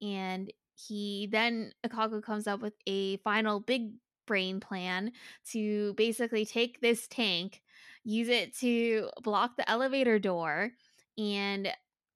[0.01, 3.93] and he then Ikalgo comes up with a final big
[4.27, 5.11] brain plan
[5.51, 7.61] to basically take this tank,
[8.03, 10.71] use it to block the elevator door,
[11.17, 11.69] and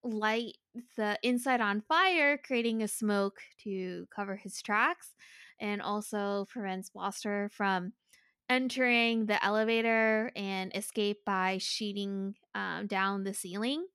[0.04, 0.56] light
[0.96, 5.14] the inside on fire, creating a smoke to cover his tracks,
[5.58, 7.92] and also prevents Bloster from
[8.48, 13.86] entering the elevator and escape by sheeting um, down the ceiling.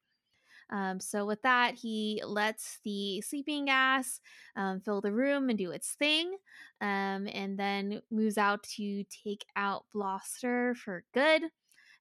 [0.69, 4.19] Um, so, with that, he lets the sleeping gas
[4.55, 6.35] um, fill the room and do its thing,
[6.81, 11.43] um, and then moves out to take out Bloster for good.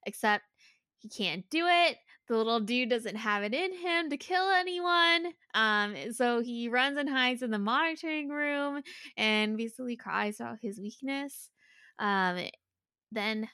[0.05, 0.43] Except
[0.99, 1.97] he can't do it.
[2.27, 5.27] The little dude doesn't have it in him to kill anyone.
[5.53, 8.81] Um, so he runs and hides in the monitoring room
[9.15, 11.49] and basically cries out his weakness.
[11.99, 12.39] Um,
[13.11, 13.47] then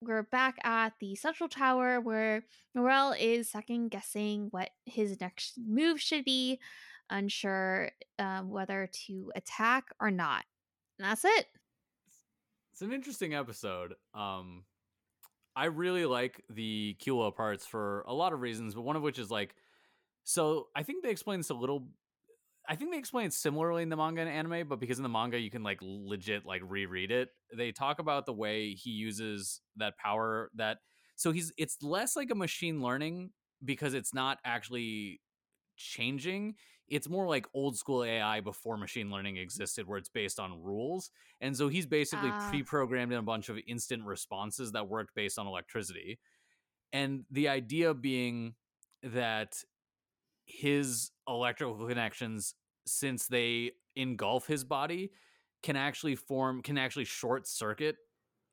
[0.00, 2.44] we're back at the central tower where
[2.74, 6.58] Morel is second guessing what his next move should be,
[7.10, 10.44] unsure um, whether to attack or not.
[10.98, 11.46] And that's it.
[12.72, 13.94] It's an interesting episode.
[14.14, 14.64] Um,
[15.54, 19.18] I really like the Killua parts for a lot of reasons, but one of which
[19.18, 19.54] is like,
[20.24, 21.88] so I think they explain this a little.
[22.70, 25.10] I think they explain it similarly in the manga and anime, but because in the
[25.10, 29.60] manga you can like legit like reread it, they talk about the way he uses
[29.76, 30.50] that power.
[30.54, 30.78] That
[31.16, 33.32] so he's it's less like a machine learning
[33.64, 35.20] because it's not actually
[35.76, 36.56] changing.
[36.88, 41.10] It's more like old school AI before machine learning existed, where it's based on rules.
[41.40, 42.48] And so he's basically Ah.
[42.50, 46.20] pre programmed in a bunch of instant responses that worked based on electricity.
[46.92, 48.54] And the idea being
[49.02, 49.54] that
[50.44, 52.54] his electrical connections,
[52.86, 55.10] since they engulf his body,
[55.62, 57.96] can actually form, can actually short circuit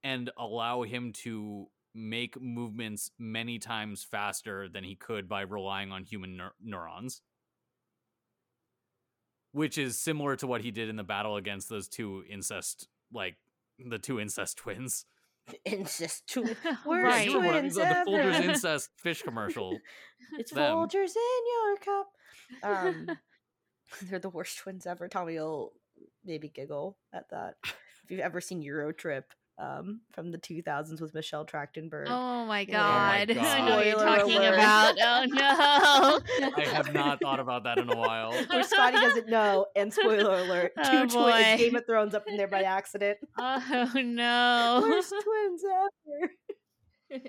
[0.04, 6.04] and allow him to make movements many times faster than he could by relying on
[6.04, 7.22] human neur- neurons.
[9.54, 13.38] Which is similar to what he did in the battle against those two incest, like
[13.84, 15.06] the two incest twins.
[15.66, 16.56] Incest twin.
[16.64, 17.26] Yeah, Right.
[17.30, 19.80] you remember twins the, the Folgers incest fish commercial.
[20.38, 20.74] It's them.
[20.76, 22.08] Folgers in your cup.
[22.64, 23.18] Um,
[24.04, 25.08] they're the worst twins ever.
[25.08, 25.74] Tommy will
[26.26, 27.56] maybe giggle at that.
[27.64, 32.06] If you've ever seen Euro Trip um, from the 2000s with Michelle Trachtenberg.
[32.08, 33.32] Oh my god.
[33.32, 34.96] Oh my I know what you're talking Spoiler about.
[35.02, 36.52] Oh no.
[36.58, 38.32] I have not thought about that in a while.
[38.32, 41.60] Where Scotty doesn't know, and spoiler alert, two Oh, twins.
[41.62, 43.18] Game of Thrones up in there by accident.
[43.40, 44.86] Oh no.
[44.88, 47.24] Worst twins ever.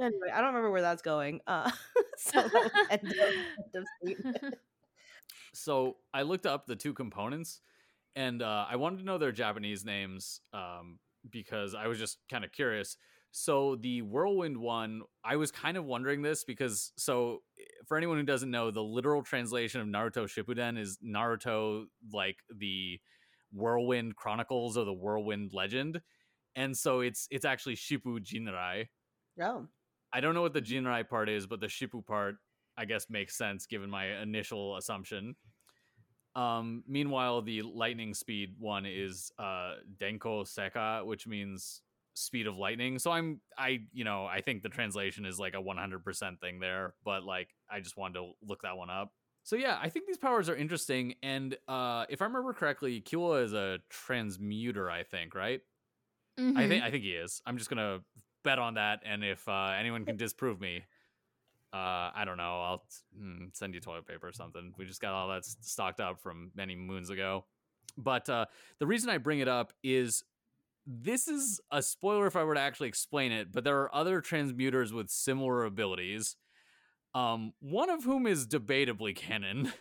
[0.00, 1.40] anyway, I don't remember where that's going.
[1.46, 1.70] Uh,
[2.16, 4.54] so that end of, end of statement.
[5.54, 7.60] So I looked up the two components,
[8.16, 10.98] and uh, I wanted to know their Japanese names um,
[11.30, 12.96] because I was just kind of curious.
[13.36, 17.42] So the whirlwind one, I was kind of wondering this because so
[17.86, 23.00] for anyone who doesn't know, the literal translation of Naruto Shippuden is Naruto like the
[23.52, 26.00] whirlwind chronicles or the whirlwind legend,
[26.54, 28.86] and so it's it's actually Shippu Jinrai.
[29.42, 29.66] Oh,
[30.12, 32.36] I don't know what the Jinrai part is, but the Shippu part,
[32.76, 35.36] I guess, makes sense given my initial assumption.
[36.34, 41.82] Um, meanwhile, the lightning speed one is uh, Denko Seka, which means
[42.14, 42.98] speed of lightning.
[42.98, 46.94] So I'm, I, you know, I think the translation is like a 100% thing there,
[47.04, 49.12] but like, I just wanted to look that one up.
[49.44, 51.14] So yeah, I think these powers are interesting.
[51.22, 55.60] And uh, if I remember correctly, Killua is a transmuter, I think, right?
[56.38, 56.68] I Mhm.
[56.68, 57.40] think I think he is.
[57.46, 58.00] I'm just gonna
[58.42, 60.84] bet on that, and if uh, anyone can disprove me,
[61.74, 62.62] uh, I don't know.
[62.62, 62.84] I'll
[63.18, 64.72] hmm, send you toilet paper or something.
[64.78, 67.46] We just got all that stocked up from many moons ago.
[67.98, 68.46] But uh,
[68.78, 70.22] the reason I bring it up is
[70.86, 73.52] this is a spoiler if I were to actually explain it.
[73.52, 76.36] But there are other transmuters with similar abilities.
[77.12, 79.72] Um, one of whom is debatably canon.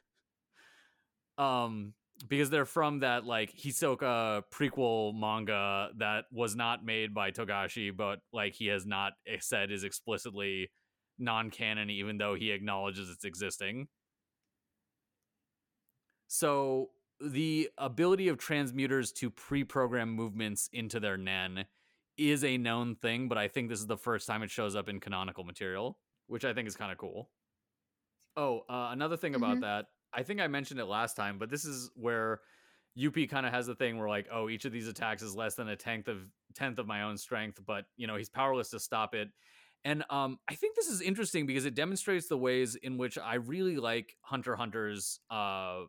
[1.38, 1.94] um,
[2.28, 8.20] because they're from that like Hisoka prequel manga that was not made by Togashi, but
[8.32, 10.72] like he has not said is explicitly
[11.24, 13.88] non-canon, even though he acknowledges it's existing.
[16.28, 21.68] So the ability of transmuters to pre-program movements into their nen
[22.18, 24.90] is a known thing, but I think this is the first time it shows up
[24.90, 27.32] in canonical material, which I think is kind of cool.
[28.36, 29.62] Oh, uh, another thing about Mhm.
[29.62, 32.42] that, I think I mentioned it last time, but this is where
[32.98, 35.56] Youpi kind of has the thing where like, oh, each of these attacks is less
[35.56, 38.80] than a tenth of tenth of my own strength, but you know he's powerless to
[38.80, 39.30] stop it.
[39.86, 43.36] And um, I think this is interesting because it demonstrates the ways in which I
[43.36, 45.82] really like Hunter Hunter's, uh,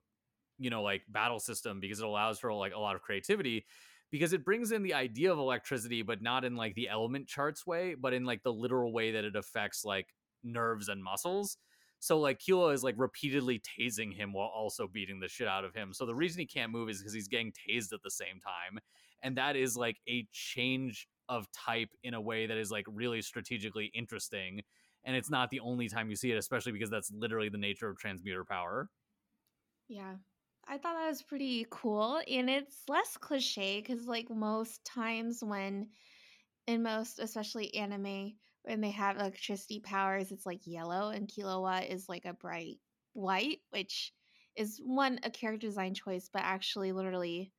[0.59, 3.67] you know, like battle system because it allows for like a lot of creativity
[4.11, 7.67] because it brings in the idea of electricity, but not in like the element charts
[7.67, 10.07] way, but in like the literal way that it affects like
[10.43, 11.57] nerves and muscles.
[12.01, 15.75] So like Killua is like repeatedly tasing him while also beating the shit out of
[15.75, 15.93] him.
[15.93, 18.79] So the reason he can't move is because he's getting tased at the same time.
[19.23, 23.23] And that is like a change of type in a way that is like really
[23.23, 24.63] strategically interesting.
[25.05, 27.89] And it's not the only time you see it, especially because that's literally the nature
[27.89, 28.91] of transmuter power.
[29.89, 30.17] Yeah.
[30.67, 32.23] I thought that was pretty cool.
[32.27, 35.91] And it's less cliche because, like, most times when,
[36.67, 42.09] in most, especially anime, when they have electricity powers, it's like yellow, and Killua is
[42.09, 42.81] like a bright
[43.15, 44.15] white, which
[44.57, 47.55] is one, a character design choice, but actually literally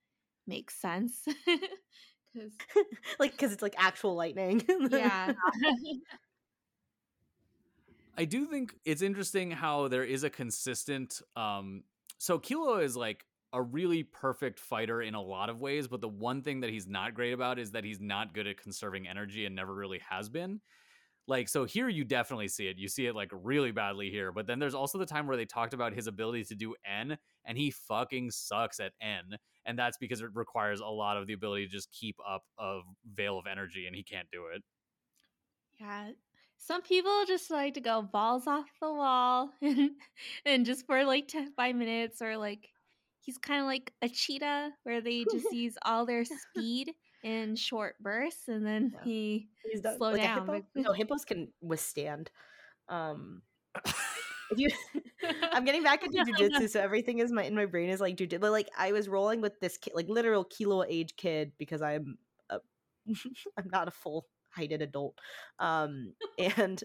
[0.48, 1.26] makes sense.
[2.36, 2.52] Because,
[3.20, 4.64] like because it's like actual lightning.
[4.92, 5.34] yeah.
[8.18, 11.84] I do think it's interesting how there is a consistent um
[12.18, 16.10] so Killua is like a really perfect fighter in a lot of ways, but the
[16.10, 19.46] one thing that he's not great about is that he's not good at conserving energy
[19.46, 20.60] and never really has been.
[21.28, 22.78] Like so here you definitely see it.
[22.78, 25.46] You see it like really badly here, but then there's also the time where they
[25.46, 29.98] talked about his ability to do N and he fucking sucks at N and that's
[29.98, 32.82] because it requires a lot of the ability to just keep up a
[33.14, 34.62] veil of energy and he can't do it.
[35.80, 36.12] Yeah.
[36.58, 39.92] Some people just like to go balls off the wall and,
[40.46, 42.70] and just for like 10, five minutes, or like
[43.22, 46.94] he's kind of like a cheetah where they just use all their speed
[47.26, 49.04] in short bursts and then Yeah.
[49.04, 50.48] he He's done- slow like down.
[50.48, 50.66] hippo?
[50.76, 52.30] No, hippos can withstand.
[52.88, 53.42] Um,
[54.56, 54.70] you,
[55.52, 58.40] I'm getting back into jujitsu, so everything is my in my brain is like jujitsu.
[58.40, 62.18] But like I was rolling with this kid, like literal Killua age kid because I'm
[62.52, 62.60] a,
[63.58, 65.18] I'm not a full heighted adult.
[65.60, 66.82] Um, and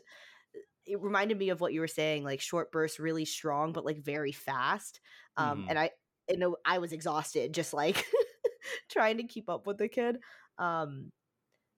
[0.86, 3.99] it reminded me of what you were saying, like short bursts, really strong, but like
[4.03, 5.01] very fast.
[5.36, 5.66] Um, Mhm.
[5.70, 5.91] and I,
[6.30, 8.07] you know I was exhausted just like
[8.90, 10.18] trying to keep up with the kid.
[10.58, 11.12] Um,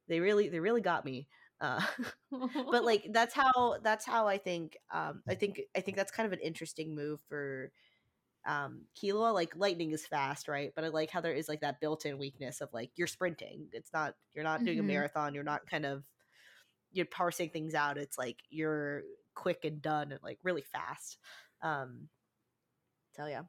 [0.09, 1.29] they really, they really got me.
[1.61, 1.85] Uh,
[2.71, 6.27] but like that's how that's how I think um I think I think that's kind
[6.27, 7.73] of an interesting move for
[8.47, 11.81] um Killua, like lightning is fast right but I like how there is like that
[11.81, 14.81] built-in weakness of like you're sprinting it's not you're not doing Mhm.
[14.81, 16.05] a marathon you're not kind of
[16.93, 19.03] you're parsing things out it's like you're
[19.35, 21.19] quick and done and like really fast
[21.63, 22.09] um
[23.13, 23.43] so yeah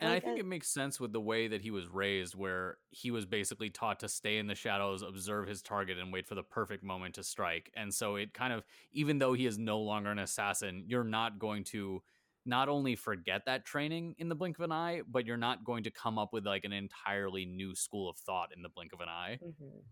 [0.00, 2.78] And I think that- it makes sense with the way that he was raised, where
[2.90, 6.34] he was basically taught to stay in the shadows, observe his target, and wait for
[6.34, 7.70] the perfect moment to strike.
[7.74, 11.38] And so it kind of, even though he is no longer an assassin, you're not
[11.38, 12.02] going to
[12.44, 15.84] not only forget that training in the blink of an eye, but you're not going
[15.84, 19.00] to come up with like an entirely new school of thought in the blink of
[19.00, 19.40] an eye.
[19.40, 19.84] Mhm.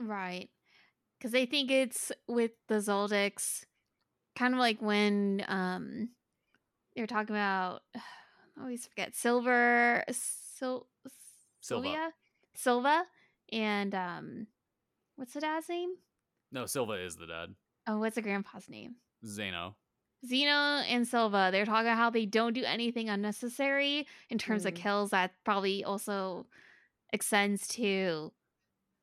[0.00, 0.50] Right.
[1.18, 3.64] Because I think it's with the Zoldycks,
[4.36, 6.10] kind of like when um
[6.96, 8.00] you're talking about, I
[8.60, 10.86] always forget, Silver, Sil-
[11.60, 11.84] Silva.
[11.84, 12.12] Sylvia?
[12.54, 13.04] Silva,
[13.52, 14.46] and um,
[15.16, 15.94] what's the dad's name?
[16.52, 17.54] No, Silva is the dad.
[17.86, 18.96] Oh, what's the grandpa's name?
[19.26, 19.74] Zeno.
[20.26, 20.52] Zeno
[20.88, 24.76] and Silva, they're talking about how they don't do anything unnecessary in terms of Mm.
[24.76, 25.10] kills.
[25.10, 26.46] That probably also
[27.12, 28.32] extends to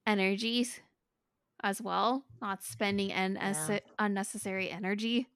[0.08, 0.80] energies
[1.64, 3.80] as well, not spending an Yeah.
[4.00, 5.28] unnecessary energy.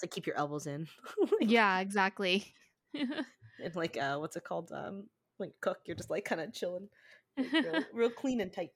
[0.00, 0.88] To keep your elbows in
[1.40, 2.54] yeah, exactly.
[3.62, 5.04] and like uh what's it called um
[5.38, 6.88] like cook you're just like kind of chilling
[7.36, 8.70] like, real, real clean and tight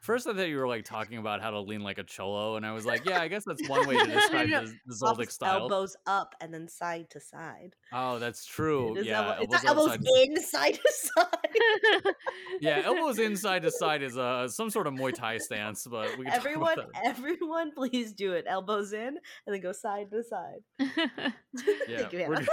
[0.00, 2.64] First, I thought you were like talking about how to lean like a cholo, and
[2.64, 4.64] I was like, yeah, I guess that's one way to describe No.
[4.64, 5.62] the, the Off Zoldyck style.
[5.62, 8.94] elbows up and then side to side Oh, that's true.
[8.96, 12.14] It is Yeah, elbow- it's not elbows elbows outside- in side to side
[12.60, 16.26] Yeah, elbows inside to side is uh, some sort of Muay Thai stance, but we
[16.26, 20.22] can talk everyone about everyone please do it elbows in and then go side to
[20.22, 22.46] side Yeah, Thank you, we're- Hannah.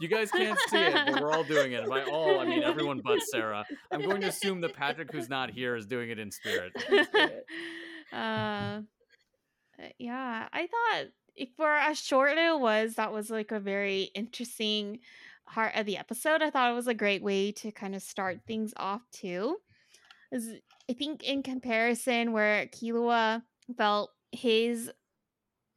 [0.00, 1.80] You guys can't see it, but we're all doing it.
[1.80, 3.64] And by all, I mean everyone but Sarah.
[3.90, 6.72] I'm going to assume that Patrick, who's not here, is doing it in spirit.
[8.12, 8.80] uh,
[9.98, 11.06] yeah, I thought
[11.56, 15.00] for as short it was, that was like a very interesting
[15.46, 16.42] part of the episode.
[16.42, 19.56] I thought it was a great way to kind of start things off too.
[20.32, 23.42] I think in comparison, where Killua
[23.76, 24.90] felt his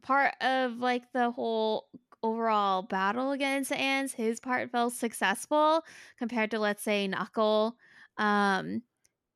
[0.04, 1.88] part of like the whole
[2.24, 5.84] overall battle against the ants, his part felt successful
[6.17, 7.78] compared to let's say Knuckle.
[8.17, 8.84] Um,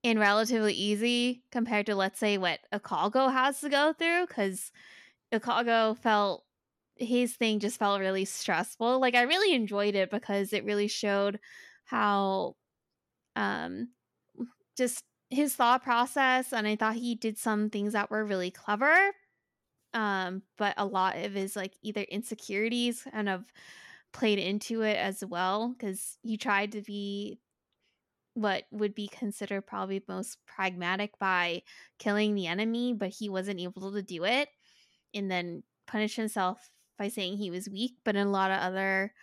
[0.03, 4.71] and relatively easy compared to let's say what Ikalgo has to go through because
[5.33, 6.45] Ikalgo felt
[6.95, 8.99] his thing just felt really stressful.
[8.99, 11.39] Like I really enjoyed it because it really showed
[11.85, 12.55] how
[13.35, 13.89] um
[14.77, 19.11] just his thought process and I thought he did some things that were really clever.
[19.98, 23.52] Um but a lot of his like either insecurities kind of
[24.14, 27.39] played into it as well cuz he tried to be
[28.34, 31.64] what would be considered probably most pragmatic by
[31.98, 34.50] killing the enemy but he wasn't able to do it
[35.14, 39.14] and then punish himself by saying he was weak, but in a lot of other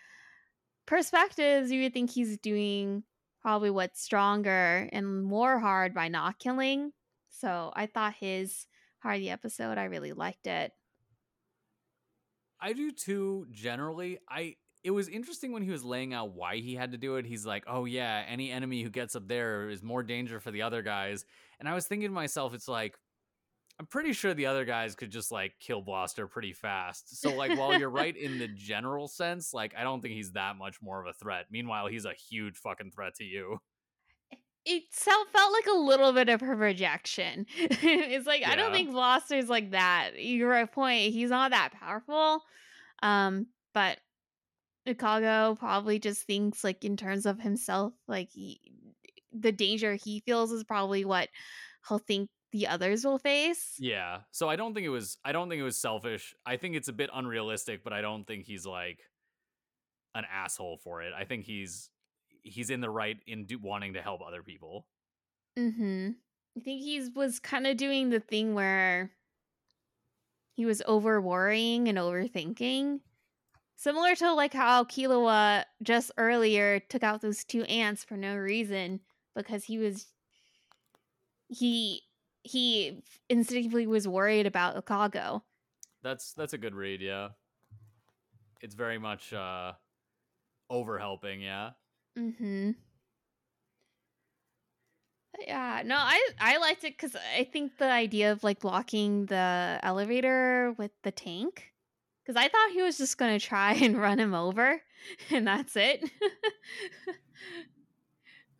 [0.86, 3.04] perspectives, you would think he's doing
[3.42, 6.92] probably what's stronger and more hard by not killing.
[7.30, 8.66] So I thought his
[9.04, 10.72] Hardy episode, I really liked it.
[12.58, 14.18] I do too, generally.
[14.28, 17.26] I it was interesting when he was laying out why he had to do it.
[17.26, 20.62] He's like, "Oh yeah, any enemy who gets up there is more danger for the
[20.62, 21.26] other guys."
[21.60, 22.96] And I was thinking to myself, it's like,
[23.78, 27.20] I'm pretty sure the other guys could just like kill Bloster pretty fast.
[27.20, 30.56] So like while you're right in the general sense, like I don't think he's that
[30.56, 31.44] much more of a threat.
[31.50, 33.58] Meanwhile, he's a huge fucking threat to you.
[34.66, 37.46] It felt felt like a little bit of her rejection.
[37.56, 38.76] it's like I don't Yeah.
[38.76, 40.12] think Bloster's like that.
[40.16, 41.12] You're a point.
[41.12, 42.42] He's not that powerful.
[43.02, 43.98] Um, but
[44.86, 48.60] Ikalgo probably just thinks like in terms of himself, like he,
[49.32, 51.28] the danger he feels is probably what
[51.88, 53.74] he'll think the others will face.
[53.78, 54.20] Yeah.
[54.30, 56.34] So I don't think it was I don't think it was selfish.
[56.46, 59.00] I think it's a bit unrealistic, but I don't think he's like
[60.14, 61.12] an asshole for it.
[61.18, 61.90] I think he's
[62.44, 64.86] he's in the right in do, wanting to help other people.
[65.58, 66.10] Mm-hmm.
[66.56, 69.10] I think he was kind of doing the thing where
[70.54, 73.00] he was over worrying and overthinking.
[73.76, 79.00] Similar to like how Killua just earlier took out those two ants for no reason
[79.34, 80.06] because he was
[81.48, 82.02] he
[82.44, 85.42] he instinctively was worried about Ikalgo.
[86.02, 87.30] That's that's a good read, yeah.
[88.60, 89.72] It's very much uh
[90.70, 91.70] over helping, yeah.
[92.18, 92.70] Mm-hmm.
[95.40, 99.80] Yeah, no, I I liked it because I think the idea of like blocking the
[99.82, 101.72] elevator with the tank,
[102.24, 104.80] because I thought he was just gonna try and run him over,
[105.30, 106.08] and that's it.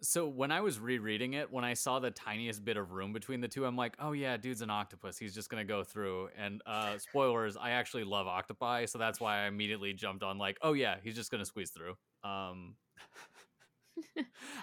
[0.00, 3.40] So when I was rereading it, when I saw the tiniest bit of room between
[3.40, 5.16] the two, I'm like, oh yeah, dude's an octopus.
[5.16, 6.28] He's just gonna go through.
[6.36, 10.58] And uh spoilers, I actually love octopi, so that's why I immediately jumped on like,
[10.62, 11.94] oh yeah, he's just gonna squeeze through.
[12.22, 12.74] Um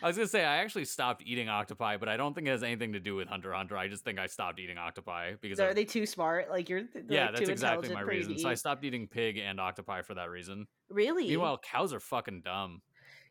[0.03, 2.63] I was gonna say I actually stopped eating octopi, but I don't think it has
[2.63, 3.77] anything to do with Hunter Hunter.
[3.77, 6.49] I just think I stopped eating octopi because So of- are they too smart?
[6.49, 8.39] Like you're yeah, like, that's too exactly my for you to reason.
[8.43, 10.67] So I stopped eating pig and octopi for that reason.
[10.89, 11.27] Really?
[11.27, 12.82] Meanwhile, cows are fucking dumb.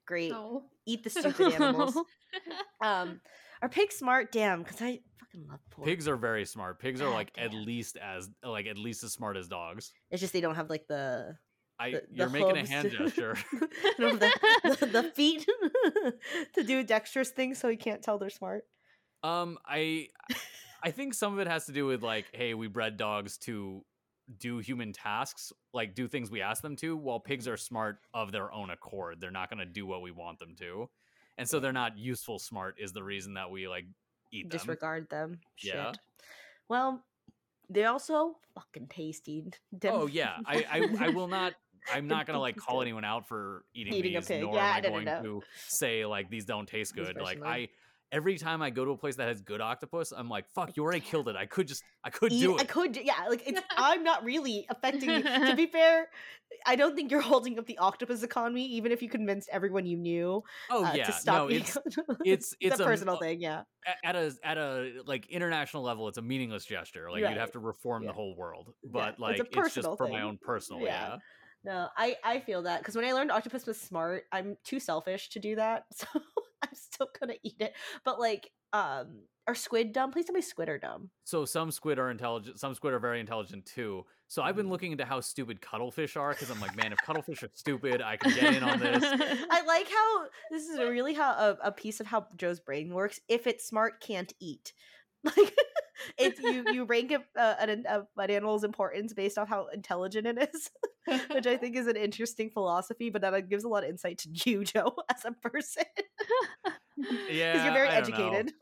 [0.07, 0.33] great.
[0.35, 0.65] Oh.
[0.87, 1.97] Eat the stupid animals.
[2.83, 3.21] Um,
[3.61, 4.31] are pigs smart?
[4.33, 5.87] Damn, because I fucking love pork.
[5.87, 6.79] Pigs are very smart.
[6.81, 9.93] Pigs are God like at least as like at least as smart as dogs.
[10.11, 11.37] It's just they don't have like the.
[11.81, 13.37] I the, the you're making a hand to- gesture.
[13.99, 15.49] They the, the, the feet
[16.55, 18.65] to do dexterous things, so you can't tell they're smart.
[19.23, 20.09] Um, I
[20.83, 23.85] I think some of it has to do with like, hey, we bred dogs to
[24.39, 28.31] do human tasks, like do things we ask them to, while pigs are smart of
[28.31, 29.21] their own accord.
[29.21, 30.89] They're not gonna do what we want them to.
[31.39, 33.87] And so they're not useful smart is the reason that we like
[34.31, 34.59] eat them.
[34.59, 35.41] Disregard them.
[35.63, 35.89] Yeah.
[35.93, 35.99] Shit.
[36.69, 37.03] Well,
[37.69, 39.45] they're also fucking tasty.
[39.77, 40.37] Dem- Oh yeah.
[40.47, 41.55] I, I I will not
[41.93, 44.43] I'm not gonna like call anyone out for eating, Eating a these, pig.
[44.43, 45.23] nor Yeah, am I going no.
[45.23, 47.17] to say like these don't taste good.
[47.21, 47.43] Like.
[47.45, 47.69] I
[48.13, 50.83] every time I go to a place that has good octopus, I'm like, fuck, you
[50.83, 51.37] already killed it.
[51.37, 52.61] I could just I could Eat- do it.
[52.63, 53.27] I could, yeah.
[53.29, 55.23] Like it's, I'm not really affecting you.
[55.23, 56.09] To be fair,
[56.67, 59.97] I don't think you're holding up the octopus economy, even if you convinced everyone you
[59.97, 61.05] knew oh uh, yeah.
[61.05, 61.67] to stop no, eating.
[61.67, 61.77] it's
[62.25, 63.41] it's it's a a personal uh, thing.
[63.41, 63.63] Yeah,
[64.05, 67.31] at a at a like international level it's a meaningless gesture like Right.
[67.31, 68.09] you'd have to reform Yeah.
[68.09, 70.87] the whole world but it's like a it's, personal just for my own personal Yeah.
[71.11, 71.17] yeah,
[71.65, 75.29] no, I I feel that because when I learned octopus was smart, I'm too selfish
[75.31, 77.75] to do that, so I'm still gonna eat it.
[78.05, 80.13] But like, um, are squid dumb?
[80.13, 81.11] Please tell me squid are dumb.
[81.25, 84.71] so some squid are intelligent some squid are very intelligent too so i've been Mm.
[84.71, 88.17] looking into how stupid cuttlefish are because i'm like man if cuttlefish are stupid i
[88.17, 91.99] can get in on this I like how this is really how a, a piece
[91.99, 93.19] of how Joe's brain works.
[93.29, 94.73] If it's smart, can't eat.
[95.25, 95.55] Like
[96.19, 100.27] it's you you rank a, uh, an, a, an animal's importance based off how intelligent
[100.27, 100.71] it is,
[101.31, 103.11] which I think is an interesting philosophy.
[103.11, 105.85] But that gives a lot of insight to you, Joe, as a person,
[107.31, 108.53] yeah, because you're very I educated.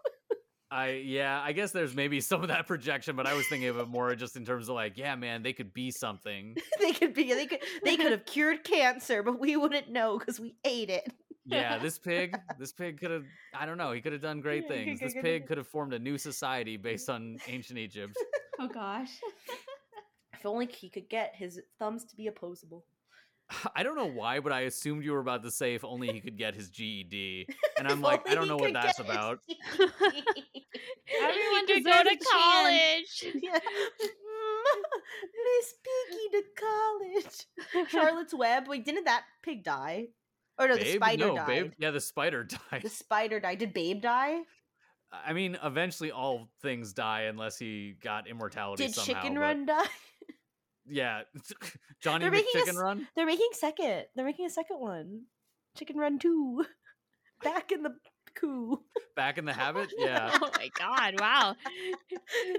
[0.70, 3.78] I yeah, I guess there's maybe some of that projection, but I was thinking of
[3.78, 6.57] it more just in terms of like, yeah, man, they could be something.
[6.78, 10.39] they could be they could they could have cured cancer, but we wouldn't know because
[10.39, 11.11] we ate it.
[11.49, 13.24] Yeah, this pig, this pig could have
[13.55, 14.99] I don't know, he could have done great Yeah, things.
[15.01, 18.16] could- This could- pig could have formed a new society based on ancient Egypt.
[18.59, 19.11] oh gosh.
[20.34, 22.84] If only he could get his thumbs to be opposable.
[23.74, 26.20] I don't know why, but I assumed you were about to say if only he
[26.20, 27.49] could get his GED.
[27.76, 29.40] And I'm like, I don't know what that's about.
[31.20, 33.24] Everyone He to go to college.
[33.34, 33.59] Yeah.
[35.44, 36.42] Miss Piggy to
[37.74, 37.88] college.
[37.88, 38.68] Charlotte's Web.
[38.68, 40.09] Wait, didn't that pig die?
[40.59, 41.47] Or no, the spider no, died.
[41.47, 41.73] Babe.
[41.79, 42.83] Yeah, the spider died.
[42.83, 43.59] The spider died.
[43.59, 44.41] Did Babe die?
[45.13, 49.23] I mean, eventually all things die unless he got immortality Did somehow.
[49.23, 49.85] Chicken but- Run die?
[50.91, 51.21] Yeah,
[52.03, 53.07] Johnny They're making a Run.
[53.15, 54.05] They're making second.
[54.17, 55.25] They're making a second one.
[55.77, 56.65] Chicken Run Two.
[57.45, 57.95] Back in the
[58.35, 58.81] coup.
[59.15, 59.93] Back in the habit.
[59.99, 60.31] Yeah.
[60.41, 61.21] oh my god!
[61.21, 61.57] Wow.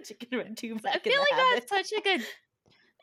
[0.06, 0.76] Chicken Run Two.
[0.78, 1.68] I Back in feel the like habit.
[1.72, 2.24] that's such like a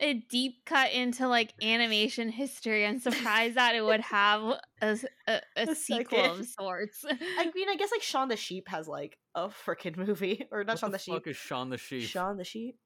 [0.01, 2.87] a deep cut into like animation history.
[2.87, 4.43] I'm surprised that it would have
[4.83, 4.99] a
[5.57, 6.41] a sequel second.
[6.41, 7.05] of sorts.
[7.09, 10.73] I mean, I guess like Shaun the Sheep has like a freaking movie, or not
[10.75, 11.15] What Shaun the the, Sheep.
[11.15, 12.09] fuck is Shaun the Sheep?
[12.09, 12.79] Shaun the Sheep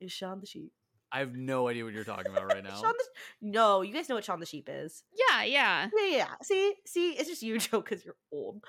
[0.00, 0.72] is Shaun the Sheep.
[1.14, 2.80] I have no idea what you're talking about right now.
[2.80, 3.04] Shaun the
[3.42, 5.04] no, you guys know what Shaun the Sheep is.
[5.30, 5.88] yeah, yeah.
[5.96, 6.16] Yeah, yeah.
[6.16, 6.28] yeah.
[6.42, 8.62] See, see, it's just you, Joe, because you're old.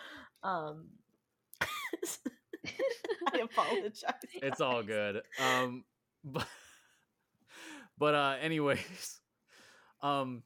[0.43, 0.89] Um,
[3.33, 4.03] I apologize.
[4.33, 5.21] it's all good.
[5.39, 5.85] Um,
[6.23, 6.45] but
[8.03, 9.21] but uh, anyways,
[10.01, 10.43] um,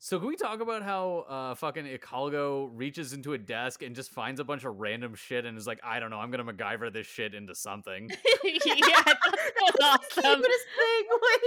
[0.00, 4.10] so can we talk about how uh fucking Ikalgo reaches into a desk and just
[4.10, 6.92] finds a bunch of random shit and is like, I don't know, I'm gonna MacGyver
[6.92, 8.10] this shit into something.
[8.44, 10.42] yeah, that was The awesome.
[10.42, 11.04] cutest thing.
[11.12, 11.40] Wait.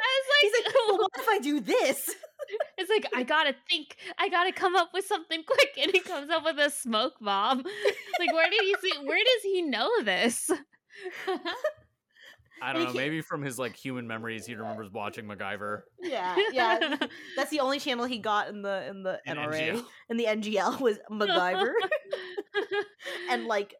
[0.00, 2.10] I was He's like, like, well, what if I do this?
[2.78, 6.30] it's like I gotta think, I gotta come up with something quick, and he comes
[6.30, 7.58] up with a smoke bomb.
[7.58, 8.92] Like, where did he see?
[9.04, 10.50] Where does he know this?
[12.62, 15.82] I don't know, maybe from his like human memories, he remembers watching MacGyver.
[16.00, 16.96] Yeah, yeah.
[17.36, 19.84] That's the only channel he got in the in the in NRA NGL.
[20.10, 21.72] in the NGL was MacGyver
[23.30, 23.74] and like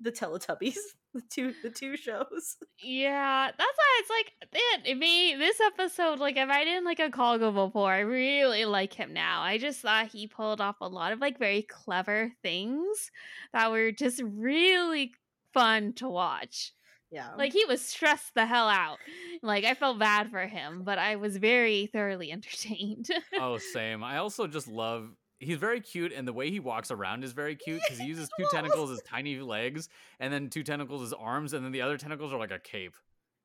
[0.00, 0.76] the Teletubbies,
[1.14, 2.56] the two the two shows.
[2.82, 6.98] Yeah, that's why it's like man, it me this episode, like if I didn't like
[6.98, 9.42] Ikalgo before, I really like him now.
[9.42, 13.10] I just thought he pulled off a lot of like very clever things
[13.52, 15.12] that were just really
[15.52, 16.72] fun to watch.
[17.10, 18.98] Yeah, Like he was stressed the hell out.
[19.42, 23.08] Like I felt bad for him, but I was very thoroughly entertained.
[23.38, 24.04] oh, same.
[24.04, 25.10] I also just love.
[25.40, 28.28] He's very cute, and the way he walks around is very cute because he uses
[28.38, 29.88] two tentacles as tiny legs,
[30.20, 32.94] and then two tentacles as arms, and then the other tentacles are like a cape.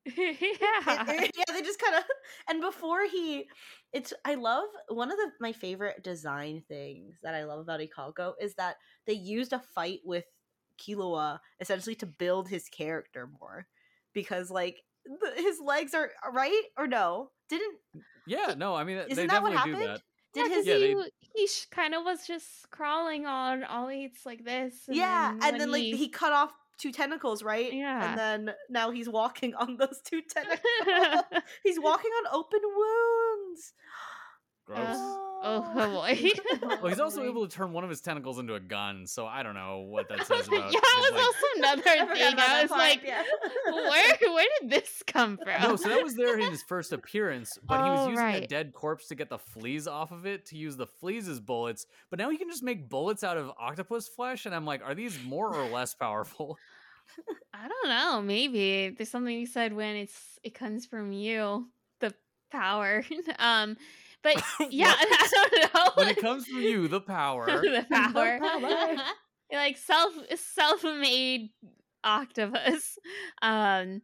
[0.16, 0.30] yeah.
[0.86, 2.04] yeah, they just kind of
[2.48, 3.44] and before he
[3.92, 8.34] it's I love one of the my favorite design things that I love about Ikalgo
[8.40, 8.76] is that
[9.08, 10.24] they used a fight with
[10.78, 13.66] Killua essentially to build his character more
[14.12, 17.78] because like the, his legs are uh, right or no didn't
[18.26, 19.76] Yeah, no, I mean isn't they that what happened?
[19.82, 20.00] that.
[20.34, 23.88] Did yeah, his Yeah, he, they- he sh- kind of was just crawling on all
[23.88, 24.74] eights like this.
[24.88, 27.72] And yeah, then and when then like he cut off two tentacles, right?
[27.72, 28.10] Yeah.
[28.10, 30.62] and then now he's walking on those two tentacles.
[31.62, 33.72] he's walking on open wounds.
[34.66, 34.96] Gross.
[34.98, 36.18] oh boy.
[36.82, 39.42] well, he's also able to turn one of his tentacles into a gun, so I
[39.42, 40.72] don't know what that says about.
[40.72, 42.32] Yeah, that his, was like- also another I thing.
[42.32, 43.22] about I that was part, like, yeah.
[43.66, 45.62] where where did this come from?
[45.62, 48.46] No, so that was there in his first appearance, but he was Oh, using a
[48.46, 51.86] dead corpse to get the fleas off of it to use the fleas as bullets.
[52.10, 54.94] But now he can just make bullets out of octopus flesh, and I'm like, are
[54.94, 56.58] these more or less powerful?
[57.54, 58.20] I don't know.
[58.20, 61.68] Maybe there's something you said when it's it comes from you,
[62.00, 62.12] the
[62.50, 63.04] power.
[63.38, 63.76] um,
[64.22, 65.90] but yeah, I don't know.
[65.94, 67.46] when it comes from you, the power.
[67.46, 68.96] the power, power.
[69.52, 71.50] like self self-made
[72.04, 72.98] octopus.
[73.42, 74.02] Um,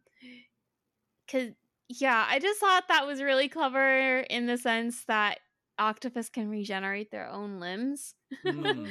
[1.29, 1.49] cause
[1.89, 5.39] yeah, I just thought that was really clever in the sense that
[5.77, 8.15] octopus can regenerate their own limbs.
[8.45, 8.85] Hmm.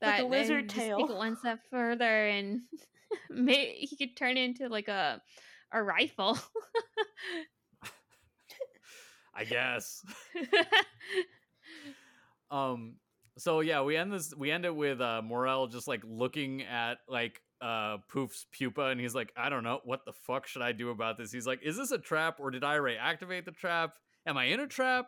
[0.00, 0.98] Like a then lizard just tail.
[0.98, 2.60] Take it one step further, and
[3.30, 5.20] may he could turn into like a
[5.72, 6.38] a rifle.
[9.38, 10.04] I guess.
[12.50, 12.96] Um.
[13.36, 14.34] So yeah, we end this.
[14.34, 19.00] We end it with uh Morel just like looking at like uh Poof's pupa, and
[19.00, 21.30] he's like, I don't know, what the fuck should I do about this?
[21.30, 23.94] He's like, Is this a trap, or did I reactivate the trap?
[24.26, 25.06] Am I in a trap?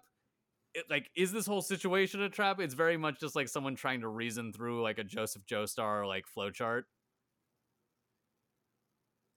[0.75, 2.61] It, like, is this whole situation a trap?
[2.61, 6.25] It's very much just like someone trying to reason through like a Joseph Joestar like
[6.37, 6.83] flowchart.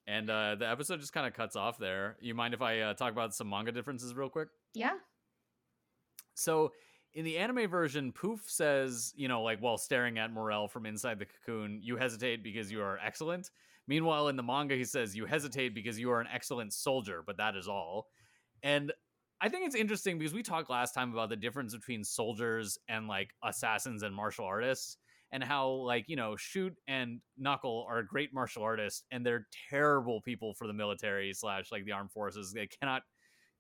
[0.06, 2.18] And uh, the episode just kind of cuts off there.
[2.20, 4.49] You mind if I uh, talk about some manga differences real quick?
[4.74, 4.94] Yeah.
[6.36, 6.72] So
[7.14, 11.20] in the anime version, Poof says, you know, like while staring at Morel from inside
[11.20, 13.52] the cocoon, you hesitate because you are excellent.
[13.88, 17.38] Meanwhile, in the manga, he says, you hesitate because you are an excellent soldier, but
[17.38, 18.08] that is all.
[18.64, 18.91] And
[19.41, 23.08] I think it's interesting because we talked last time about the difference between soldiers and
[23.08, 24.98] like assassins and martial artists,
[25.34, 30.22] and how, like, you know, Shoot and Knuckle are great martial artists and they're terrible
[30.22, 32.54] people for the military slash like the armed forces.
[32.54, 33.02] They cannot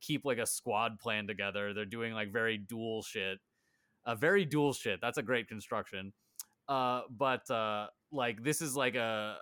[0.03, 1.73] keep like a squad plan together.
[1.73, 3.39] They're doing like very dual shit.
[4.05, 4.99] Uh, very dual shit.
[5.01, 6.13] That's a great construction.
[6.67, 9.37] Uh, but uh, like this is like a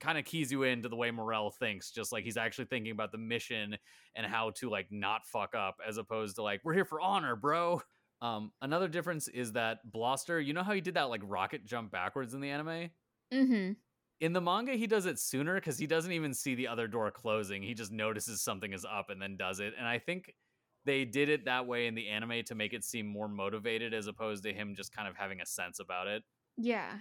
[0.00, 3.12] kind of keys you into the way Morel thinks, just like he's actually thinking about
[3.12, 3.76] the mission
[4.16, 7.36] and how to like not fuck up, as opposed to like we're here for honor,
[7.36, 7.80] bro.
[8.20, 11.90] Um, another difference is that Bloster, you know how he did that like rocket jump
[11.90, 12.90] backwards in the anime?
[13.32, 13.72] Mm-hmm.
[14.20, 17.10] In the manga, he does it sooner because he doesn't even see the other door
[17.10, 17.62] closing.
[17.62, 19.74] He just notices something is up and then does it.
[19.76, 20.32] And I think
[20.84, 24.06] they did it that way in the anime to make it seem more motivated as
[24.06, 26.22] opposed to him just kind of having a sense about it.
[26.56, 26.98] Yeah.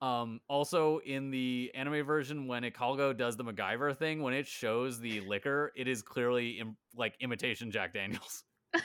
[0.00, 4.98] Um, also in the anime version, when Ikalgo does the MacGyver thing, when it shows
[4.98, 8.44] the liquor, it is clearly Im- like imitation Jack Daniels.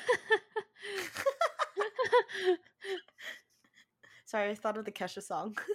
[4.26, 5.58] Sorry, I thought of the Kesha song.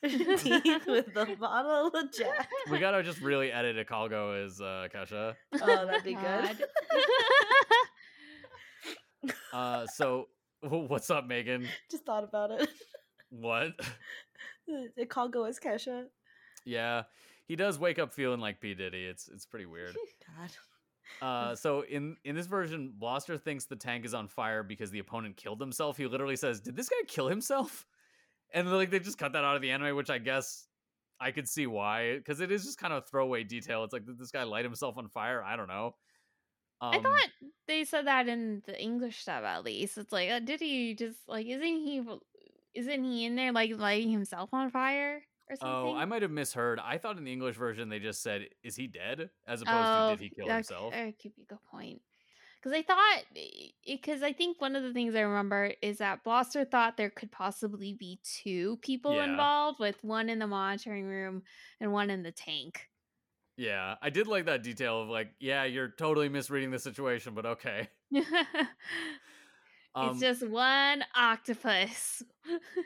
[0.04, 2.48] Teeth with the bottle of Jack.
[2.70, 5.34] we gotta just really edit Ikalgo as uh, Kesha.
[5.60, 6.64] Oh, that'd be good.
[9.52, 10.28] Uh, so
[10.62, 11.66] what's up, Megan?
[11.90, 12.68] Just thought about it.
[13.30, 13.72] What?
[14.96, 16.04] The Congo is Kesha.
[16.64, 17.02] Yeah,
[17.46, 19.04] he does wake up feeling like P Diddy.
[19.04, 19.96] It's it's pretty weird.
[20.24, 20.50] God.
[21.20, 25.00] Uh, so in in this version, Bloster thinks the tank is on fire because the
[25.00, 25.96] opponent killed himself.
[25.96, 27.84] He literally says, "Did this guy kill himself?"
[28.52, 30.66] And like they just cut that out of the anime, which I guess
[31.20, 33.84] I could see why, because it is just kind of a throwaway detail.
[33.84, 35.42] It's like did this guy light himself on fire?
[35.42, 35.94] I don't know.
[36.80, 37.28] Um, I thought
[37.68, 39.98] they said that in the English stuff at least.
[39.98, 41.46] It's like, uh, did he just like?
[41.46, 42.02] Isn't he?
[42.74, 45.68] Isn't he in there like lighting himself on fire or something?
[45.68, 46.80] Oh, I might have misheard.
[46.82, 50.24] I thought in the English version they just said, "Is he dead?" as opposed to
[50.24, 52.00] "Did he kill that- himself?" That could be a good point.
[52.62, 53.22] Because I thought,
[53.86, 57.32] because I think one of the things I remember is that Bloster thought there could
[57.32, 59.24] possibly be two people Yeah.
[59.30, 61.42] involved, with one in the monitoring room
[61.80, 62.88] and one in the tank.
[63.56, 67.46] Yeah, I did like that detail of like, yeah, you're totally misreading the situation, but
[67.46, 67.88] okay.
[69.94, 72.22] Um, it's just one octopus.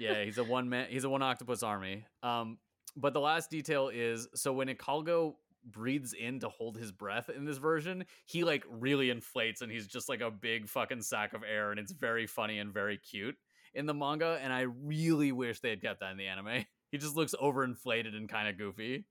[0.00, 0.86] yeah, he's a one man.
[0.88, 2.06] He's a one octopus army.
[2.22, 2.56] Um,
[2.96, 5.34] but the last detail is so when Ikalgo
[5.64, 9.86] breathes in to hold his breath in this version, he like really inflates and he's
[9.86, 13.36] just like a big fucking sack of air, and it's very funny and very cute
[13.74, 14.38] in the manga.
[14.42, 16.64] And I really wish they had kept that in the anime.
[16.90, 19.04] He just looks overinflated and kind of goofy.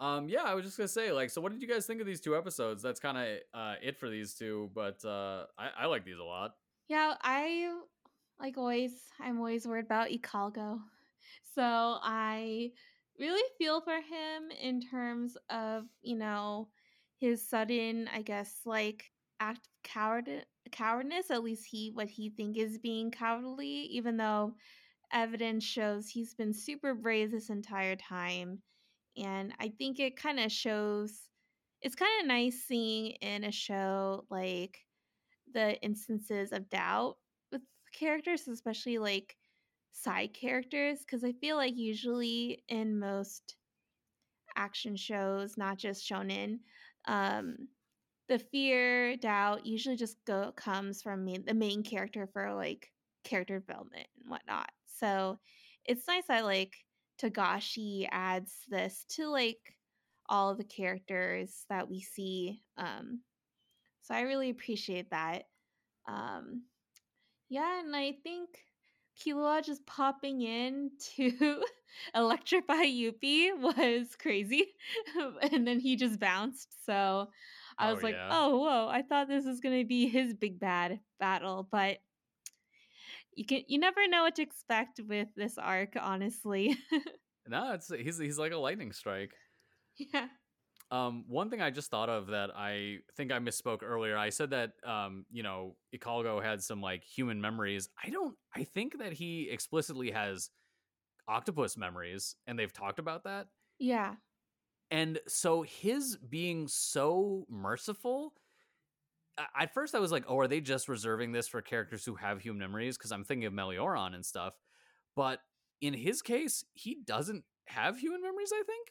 [0.00, 2.06] Um, yeah, I was just gonna say, like, so what did you guys think of
[2.08, 2.82] these two episodes?
[2.82, 6.24] That's kind of uh, it for these two, but uh, I, I like these a
[6.24, 6.54] lot.
[6.88, 7.70] Yeah, I
[8.40, 8.90] like always.
[9.20, 10.80] I'm always worried about Ikalgo,
[11.54, 12.72] so I
[13.20, 16.68] really feel for him in terms of you know
[17.18, 21.30] his sudden, I guess, like act of coward cowardness.
[21.30, 24.54] At least he what he think is being cowardly, even though
[25.12, 28.62] evidence shows he's been super brave this entire time.
[29.16, 31.28] And I think it kind of shows.
[31.82, 34.78] It's kind of nice seeing in a show like
[35.52, 37.16] the instances of doubt
[37.52, 39.36] with characters, especially like
[39.92, 43.56] side characters, because I feel like usually in most
[44.56, 46.58] action shows, not just shonen,
[47.06, 47.68] um,
[48.28, 52.90] the fear, doubt usually just go comes from the main character for like
[53.24, 54.70] character development and whatnot.
[54.86, 55.38] So
[55.84, 56.74] it's nice that like
[57.20, 59.76] Togashi adds this to like
[60.28, 62.62] all the characters that we see.
[62.76, 63.20] Um,
[64.02, 65.44] so I really appreciate that.
[66.08, 66.62] Um,
[67.48, 68.50] yeah, and I think
[69.18, 71.62] Killua just popping in to
[72.14, 74.74] electrify Youpi was crazy.
[75.52, 76.84] and then he just bounced.
[76.86, 77.30] So
[77.78, 78.28] I Oh, was like, yeah.
[78.30, 81.66] oh, whoa, I thought this was going to be his big bad battle.
[81.70, 81.98] But
[83.34, 86.76] you can you never know what to expect with this arc, honestly.
[87.48, 89.32] No, it's he's he's like a lightning strike.
[89.96, 90.28] yeah.
[90.90, 94.18] Um, one thing I just thought of that I think I misspoke earlier.
[94.18, 97.88] I said that um, you know, Ikalgo had some like human memories.
[98.02, 98.36] I don't.
[98.54, 100.50] I think that he explicitly has
[101.28, 103.46] octopus memories, and they've talked about that.
[103.78, 104.14] Yeah.
[104.90, 108.34] And so his being so merciful.
[109.58, 112.40] At first, I was like, "Oh, are they just reserving this for characters who have
[112.40, 114.54] human memories?" Because I'm thinking of Meleoron and stuff.
[115.14, 115.38] But
[115.80, 118.52] in his case, he doesn't have human memories.
[118.52, 118.88] I think.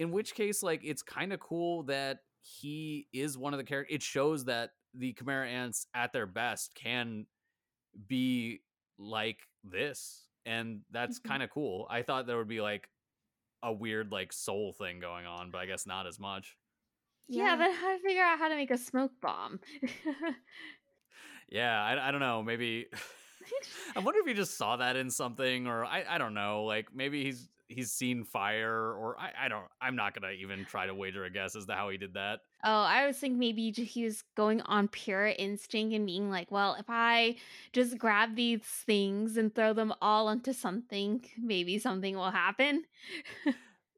[0.00, 3.94] In which case, like, it's kind of cool that he is one of the characters.
[3.96, 7.26] It shows that the Chimera ants at their best can
[8.08, 8.62] be
[8.98, 11.24] like this, and that's Mhm.
[11.24, 11.86] kind of cool.
[11.90, 12.88] I thought there would be like
[13.62, 16.56] a weird like soul thing going on, but I guess not as much.
[17.28, 17.56] Yeah, Yeah.
[17.56, 19.60] but how to figure out how to make a smoke bomb?
[21.48, 22.42] Yeah, I, I don't know.
[22.42, 22.86] Maybe
[23.96, 26.64] I wonder if he just saw that in something, or I, I don't know.
[26.64, 29.64] Like maybe he's he's seen fire, or I, I don't.
[29.80, 32.40] I'm not gonna even try to wager a guess as to how he did that.
[32.64, 36.76] Oh, I was thinking maybe he was going on pure instinct and being like, well,
[36.78, 37.36] if I
[37.72, 42.84] just grab these things and throw them all onto something, maybe something will happen.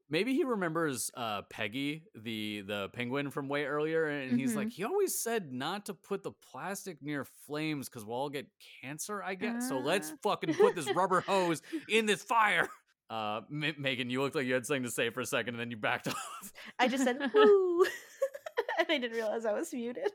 [0.09, 4.83] Maybe he remembers uh, Peggy, the the penguin from way earlier, and he's like, he
[4.83, 8.45] always said not to put the plastic near flames because we'll all get
[8.83, 9.23] cancer.
[9.23, 9.67] I guess.
[9.67, 10.17] So let's Ah.
[10.21, 12.69] fucking put this rubber hose in this fire.
[13.09, 15.59] Uh, M- Megan, you looked like you had something to say for a second, and
[15.59, 16.53] then you backed off.
[16.79, 17.83] I just said woo,
[18.79, 20.09] and I didn't realize I was muted.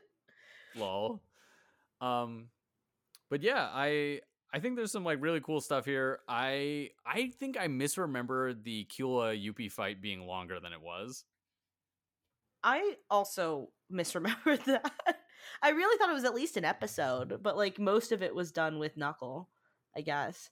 [0.75, 1.21] lol
[2.01, 2.47] um
[3.29, 4.21] but yeah i
[4.53, 8.85] i think there's some like really cool stuff here i i think i misremember the
[8.85, 11.25] Killua Youpi fight being longer than it was
[12.63, 14.91] I also misremembered that.
[15.61, 18.51] I really thought it was at least an episode, but like most of it was
[18.51, 19.49] done with Knuckle,
[19.95, 20.49] I guess.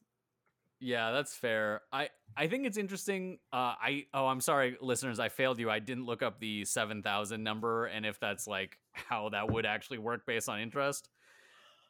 [0.79, 1.81] Yeah that's fair.
[1.91, 5.69] I i think it's interesting uh i oh i'm sorry listeners i failed you.
[5.69, 9.97] I didn't look up the 7000 number and if that's like how that would actually
[9.97, 11.09] work based on interest.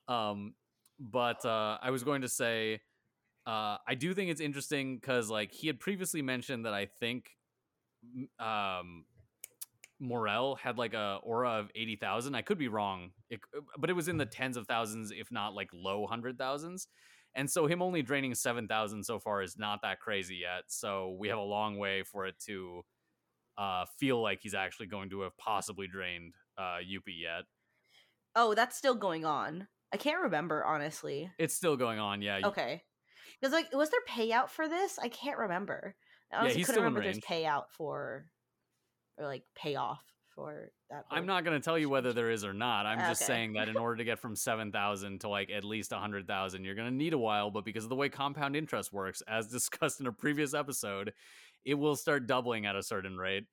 [0.07, 0.53] Um
[0.99, 2.81] but uh i was going to say
[3.45, 7.29] uh i do think it's interesting because like he had previously mentioned that i think
[8.39, 9.05] um
[9.99, 13.11] morel had like a aura of 80000 i could be wrong.
[13.29, 13.41] It,
[13.77, 16.87] but it was in the tens of thousands if not like low hundred thousands
[17.37, 21.29] and so him only draining 7000 so far is not that crazy yet so we
[21.29, 22.83] have a long way for it to
[23.57, 27.45] uh feel like he's actually going to have possibly drained uh Youpi yet
[28.39, 29.67] Oh, that's still going on.
[29.91, 31.31] I can't remember honestly.
[31.39, 32.83] it's still going on yeah Okay,
[33.39, 34.99] because like, was there payout for this?
[34.99, 35.95] I can't remember.
[36.31, 38.25] I honestly he's couldn't remember there's payout for,
[39.17, 40.03] or like payoff
[40.37, 41.05] for that.
[41.09, 42.85] I'm not going to tell you whether there is or not.
[42.85, 46.63] I'm just saying that in order to get from 7,000 to like at least 100,000,
[46.63, 47.49] you're going to need a while.
[47.49, 51.13] But because of the way compound interest works, as discussed in a previous episode,
[51.65, 53.45] it will start doubling at a certain rate.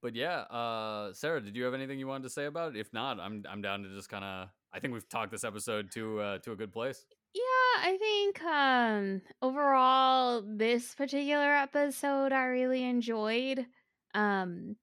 [0.00, 2.78] But yeah, uh, Sarah, did you have anything you wanted to say about it?
[2.78, 4.48] If not, I'm I'm down to just kind of.
[4.72, 7.04] I think we've talked this episode to uh, to a good place.
[7.34, 7.42] Yeah,
[7.82, 13.66] I think um overall this particular episode I really enjoyed.
[14.14, 14.76] Um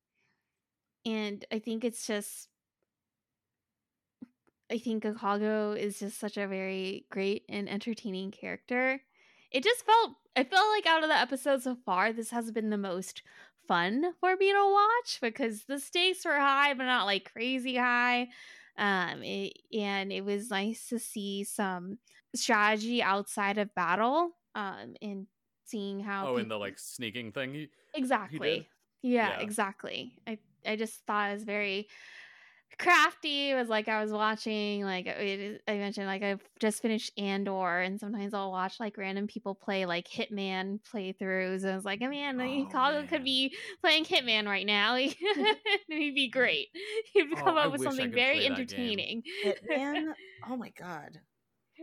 [1.06, 2.50] and I think it's just
[4.72, 9.02] I think Ikalgo is just such a very great and entertaining character.
[9.52, 12.70] It just felt I felt like out of the episodes so far, this has been
[12.70, 13.22] the most
[13.68, 18.28] fun for me to watch because the stakes were high, but not like crazy high.
[18.78, 22.00] Um, it, and it was nice to see some
[22.36, 24.32] strategy outside of battle.
[24.56, 25.28] Um, and
[25.66, 27.54] seeing how Oh, in the like sneaking thing.
[27.54, 28.68] He, exactly,
[29.02, 29.40] yeah, Yeah.
[29.42, 30.14] exactly.
[30.28, 30.38] I
[30.68, 31.88] I just thought it was very
[32.78, 33.52] crafty.
[33.52, 38.00] It was like I was watching, like I mentioned, like I've just finished Andor, and
[38.00, 41.64] sometimes I'll watch like random people play like Hitman playthroughs.
[41.64, 43.08] And I was like, oh man, Oh, Ikalgo man.
[43.08, 44.96] could be playing Hitman right now.
[45.88, 46.68] He'd be great.
[47.14, 49.00] He'd Oh, come I up with something very play that game.
[49.00, 49.24] entertaining.
[49.44, 50.14] Hitman.
[50.50, 51.20] oh my god.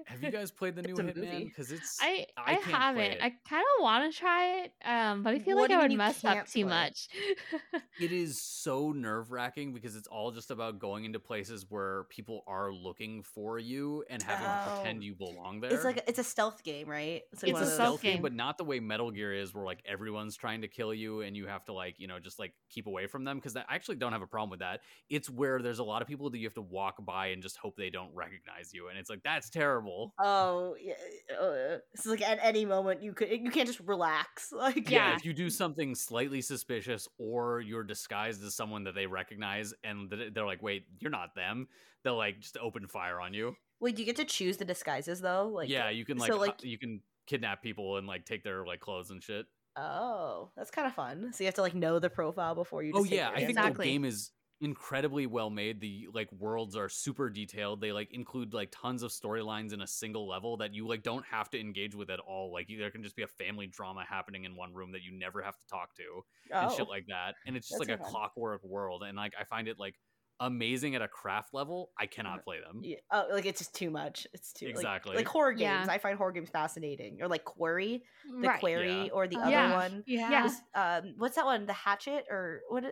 [0.06, 1.44] Have you guys played the new It's a Hitman?
[1.44, 3.23] Because it's I I I, haven't.
[3.23, 5.97] I kind of want to try it, um, but I feel What like I would
[5.97, 7.09] mess up can't too play much.
[8.01, 12.43] it is so nerve wracking because it's all just about going into places where people
[12.47, 15.02] are looking for you and having to pretend Oh.
[15.05, 15.73] you belong there.
[15.73, 17.23] It's like it's a stealth game, right?
[17.23, 18.23] like It's it's a a of those- stealth game, game.
[18.23, 21.36] but not the way Metal Gear is, where like everyone's trying to kill you and
[21.36, 23.36] you have to like you know just like keep away from them.
[23.39, 24.81] Because I actually don't have a problem with that.
[25.09, 27.56] It's where there's a lot of people that you have to walk by and just
[27.56, 29.82] hope they don't recognize you, and it's like that's terrible.
[30.19, 30.95] Oh, yeah.
[31.41, 34.53] Uh, it's like at any moment you could you can't just relax.
[34.63, 35.17] Like Yeah.
[35.17, 40.13] if you do something slightly suspicious or you're disguised as someone that they recognize and
[40.33, 41.69] they're like, wait, you're not them,
[42.05, 43.57] they'll like just open fire on you.
[43.81, 45.49] Wait, do you get to choose the disguises though?
[45.49, 48.65] Like yeah, you can like, so, like- you can kidnap people and like take their
[48.67, 49.47] like clothes and shit.
[49.77, 51.33] Oh, that's kind of fun.
[51.33, 52.93] So you have to like know the profile before you.
[52.95, 53.61] Oh Just take yeah, I think hands the.
[53.61, 53.87] Exactly.
[53.87, 54.31] game is
[54.63, 55.81] incredibly well made.
[55.81, 57.81] The like worlds are super detailed.
[57.81, 61.25] They like include like tons of storylines in a single level that you like don't
[61.27, 62.53] have to engage with at all.
[62.53, 65.43] Like there can just be a family drama happening in one room that you never
[65.43, 66.77] have to talk to and oh.
[66.77, 67.35] shit like that.
[67.47, 68.13] And it's just That's like a fun.
[68.13, 69.03] clockwork world.
[69.03, 69.97] And like I find it like
[70.41, 71.91] amazing at a craft level.
[71.99, 72.81] I cannot play them.
[72.83, 72.97] Yeah.
[73.11, 74.27] Oh, like it's just too much.
[74.33, 75.17] It's too Exactly.
[75.17, 75.79] like, horror Yeah.
[75.79, 75.89] games.
[75.89, 78.03] I find horror games fascinating, or like Quarry,
[78.41, 78.61] the right.
[78.61, 79.13] Quarry, Yeah.
[79.13, 79.73] or the Oh, other yeah.
[79.75, 80.05] one.
[80.07, 80.43] Yeah.
[80.43, 81.67] Was, um, what's that one?
[81.67, 82.85] The Hatchet or what?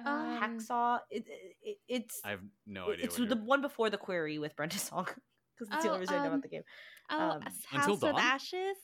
[0.00, 1.00] It- Um, Hacksaw.
[1.10, 1.24] It,
[1.62, 3.04] it, it's I have no idea.
[3.06, 6.16] it's the one before the Quarry with Brenda Song because that's the Oh, only reason
[6.16, 6.62] I know um, about the game.
[7.10, 8.10] Oh, Um, S- Until House Dawn?
[8.10, 8.76] of Ashes.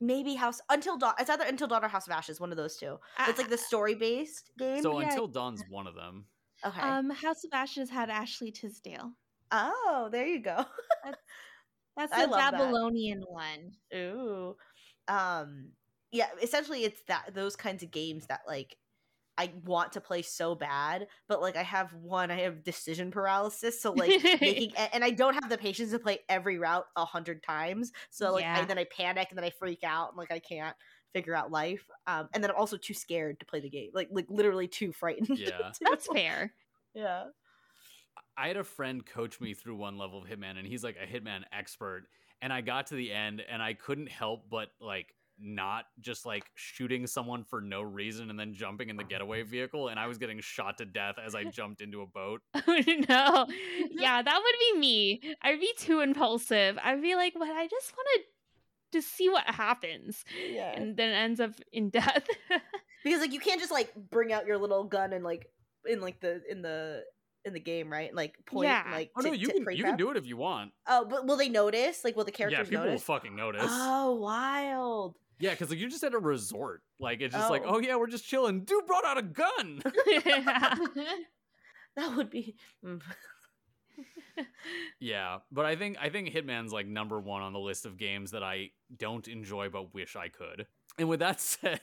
[0.00, 1.14] Maybe House Until Dawn.
[1.18, 2.40] It's either Until Dawn or House of Ashes.
[2.40, 2.98] One of those two.
[3.28, 4.82] It's like the story based game.
[4.82, 5.08] So yeah.
[5.08, 6.26] until dawn's one of them.
[6.66, 6.80] okay.
[6.80, 9.12] Um, House of Ashes had Ashley Tisdale.
[9.52, 10.64] oh, there you go.
[11.96, 12.52] That's I the love that.
[12.52, 13.72] Babylonian one.
[13.94, 14.56] Ooh.
[15.08, 15.70] Um
[16.10, 18.76] yeah, essentially it's that those kinds of games that like
[19.36, 23.80] I want to play so bad, but like I have one, I have decision paralysis,
[23.82, 27.42] so like making and I don't have the patience to play every route a hundred
[27.42, 27.92] times.
[28.10, 28.64] So like I, Yeah.
[28.64, 30.76] then I panic and then I freak out and like I can't
[31.12, 31.88] figure out life.
[32.06, 33.90] Um and then I'm also too scared to play the game.
[33.92, 35.28] Like like literally too frightened.
[35.38, 35.50] Yeah.
[35.50, 36.52] to- That's fair.
[36.94, 37.24] yeah.
[38.36, 41.06] I had a friend coach me through one level of Hitman, and he's like a
[41.06, 42.06] Hitman expert.
[42.42, 46.44] And I got to the end, and I couldn't help but like not just like
[46.54, 50.18] shooting someone for no reason and then jumping in the getaway vehicle, and I was
[50.18, 52.40] getting shot to death as I jumped into a boat.
[52.66, 53.46] Oh no.
[53.90, 55.20] Yeah, that would be me.
[55.42, 56.78] I'd be too impulsive.
[56.82, 58.20] I'd be like, but I just want to
[58.92, 60.24] to see what happens.
[60.50, 60.70] Yeah.
[60.72, 62.26] And then it ends up in death.
[63.02, 65.46] because like you can't just like bring out your little gun and like
[65.86, 67.02] in like the in the
[67.44, 68.84] in the game right like point Yeah.
[68.92, 70.70] like Oh no, you can you can do it if you want.
[70.86, 73.66] oh but will they notice like will the Yeah, characters people notice will fucking notice.
[73.68, 76.82] oh wild Yeah, because like you're just at a resort.
[77.00, 77.76] Like it's just like, Oh.
[77.76, 78.64] oh yeah, we're just chilling.
[78.64, 79.80] Dude brought out a gun.
[81.96, 83.00] that would be mm.
[85.00, 88.32] yeah, but I think I think Hitman's like number one on the list of games
[88.32, 90.66] that I don't enjoy but wish I could.
[90.98, 91.80] And with that said,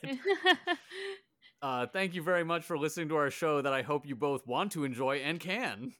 [1.61, 4.47] uh, thank you very much for listening to our show that I hope you both
[4.47, 5.93] want to enjoy and can.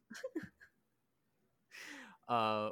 [2.30, 2.70] uh,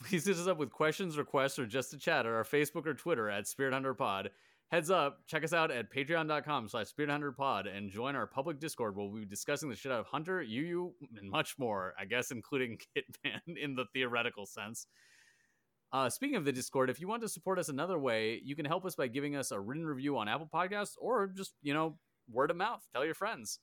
[0.00, 2.94] please hit us up with questions, requests, or just to chat at our Facebook or
[2.94, 4.30] Twitter at Spirit Hunter Pod.
[4.68, 9.06] Heads up, check us out at patreon.com slash Spirit and join our public Discord where
[9.06, 12.78] we'll be discussing the shit out of Hunter, Yu and much more, I guess, including
[12.96, 14.88] Hitman in the theoretical sense.
[15.92, 18.64] Uh, speaking of the Discord, if you want to support us another way, you can
[18.64, 21.96] help us by giving us a written review on Apple Podcasts or just, you know,
[22.28, 22.82] word of mouth.
[22.92, 23.60] Tell your friends.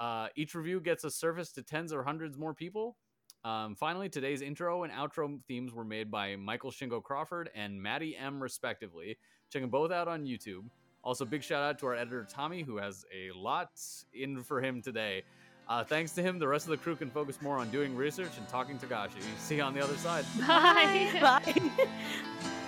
[0.00, 2.96] Uh, each review gets us service to tens or hundreds more people.
[3.44, 8.16] Um, finally, today's intro and outro themes were made by Michael Shingo Crawford and Maddie
[8.16, 9.16] M, respectively.
[9.50, 10.64] Check them both out on YouTube.
[11.02, 13.70] Also, big shout out to our editor Tommy, who has a lot
[14.12, 15.22] in for him today.
[15.68, 18.32] Uh, thanks to him, the rest of the crew can focus more on doing research
[18.36, 19.22] and talking Togashi.
[19.38, 20.24] See you on the other side.
[20.40, 21.10] Bye.
[21.46, 22.50] bye